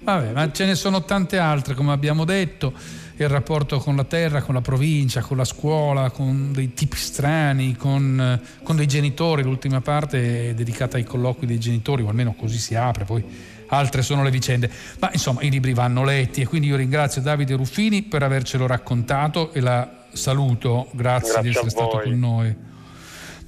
Vabbè, 0.00 0.32
ma 0.32 0.52
ce 0.52 0.66
ne 0.66 0.74
sono 0.74 1.04
tante 1.04 1.38
altre, 1.38 1.74
come 1.74 1.92
abbiamo 1.92 2.24
detto 2.24 2.72
il 3.16 3.28
rapporto 3.28 3.78
con 3.78 3.96
la 3.96 4.04
terra, 4.04 4.42
con 4.42 4.54
la 4.54 4.60
provincia, 4.60 5.20
con 5.20 5.36
la 5.36 5.44
scuola, 5.44 6.10
con 6.10 6.52
dei 6.52 6.74
tipi 6.74 6.96
strani, 6.96 7.76
con, 7.76 8.40
con 8.62 8.76
dei 8.76 8.86
genitori. 8.86 9.42
L'ultima 9.42 9.80
parte 9.80 10.50
è 10.50 10.54
dedicata 10.54 10.96
ai 10.96 11.04
colloqui 11.04 11.46
dei 11.46 11.58
genitori, 11.58 12.02
o 12.02 12.08
almeno 12.08 12.34
così 12.34 12.58
si 12.58 12.74
apre, 12.74 13.04
poi 13.04 13.24
altre 13.68 14.02
sono 14.02 14.22
le 14.22 14.30
vicende. 14.30 14.70
Ma 14.98 15.10
insomma 15.12 15.42
i 15.42 15.50
libri 15.50 15.74
vanno 15.74 16.04
letti 16.04 16.40
e 16.40 16.46
quindi 16.46 16.68
io 16.68 16.76
ringrazio 16.76 17.22
Davide 17.22 17.54
Ruffini 17.54 18.02
per 18.02 18.22
avercelo 18.22 18.66
raccontato 18.66 19.52
e 19.52 19.60
la 19.60 20.06
saluto, 20.12 20.88
grazie, 20.92 21.32
grazie 21.32 21.42
di 21.42 21.48
essere 21.48 21.70
stato 21.70 22.00
con 22.02 22.18
noi 22.18 22.72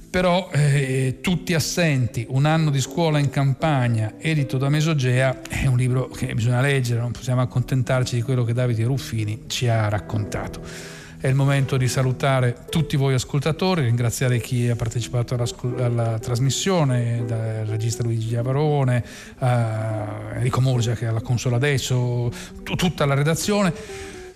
però 0.09 0.49
eh, 0.51 1.17
Tutti 1.21 1.53
assenti, 1.53 2.25
un 2.29 2.45
anno 2.45 2.69
di 2.69 2.79
scuola 2.79 3.19
in 3.19 3.29
campagna, 3.29 4.13
edito 4.17 4.57
da 4.57 4.69
Mesogea, 4.69 5.41
è 5.47 5.65
un 5.65 5.77
libro 5.77 6.07
che 6.07 6.33
bisogna 6.33 6.61
leggere, 6.61 6.99
non 6.99 7.11
possiamo 7.11 7.41
accontentarci 7.41 8.15
di 8.15 8.21
quello 8.21 8.43
che 8.43 8.53
Davide 8.53 8.83
Ruffini 8.85 9.43
ci 9.47 9.67
ha 9.67 9.89
raccontato. 9.89 10.61
È 11.19 11.27
il 11.27 11.33
momento 11.33 11.77
di 11.77 11.87
salutare 11.87 12.65
tutti 12.69 12.95
voi 12.95 13.15
ascoltatori, 13.15 13.81
ringraziare 13.81 14.39
chi 14.39 14.69
ha 14.69 14.75
partecipato 14.75 15.33
alla, 15.33 15.47
alla 15.83 16.19
trasmissione, 16.19 17.23
dal 17.25 17.65
regista 17.65 18.03
Luigi 18.03 18.35
Avarone, 18.35 19.03
a 19.39 20.33
Enrico 20.35 20.61
Murgia 20.61 20.93
che 20.93 21.05
è 21.05 21.07
alla 21.07 21.21
consola 21.21 21.55
adesso, 21.55 22.31
t- 22.63 22.75
tutta 22.75 23.05
la 23.05 23.15
redazione. 23.15 23.73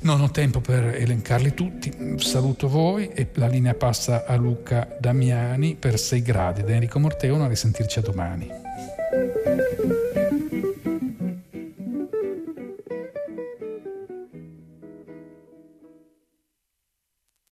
Non 0.04 0.20
ho 0.22 0.32
tempo 0.32 0.62
per 0.62 0.96
elencarli 0.96 1.54
tutti, 1.54 2.16
saluto 2.18 2.68
voi 2.68 3.10
e 3.10 3.28
la 3.34 3.46
linea 3.46 3.76
passa 3.76 4.26
a 4.26 4.36
Luca 4.36 4.98
Damiani 5.00 5.76
per 5.76 6.00
6 6.00 6.22
gradi. 6.24 6.64
Da 6.64 6.74
Enrico 6.74 7.00
Morteo, 7.00 7.42
a 7.42 7.48
risentirci 7.48 8.00
a 8.00 8.02
domani. 8.02 8.50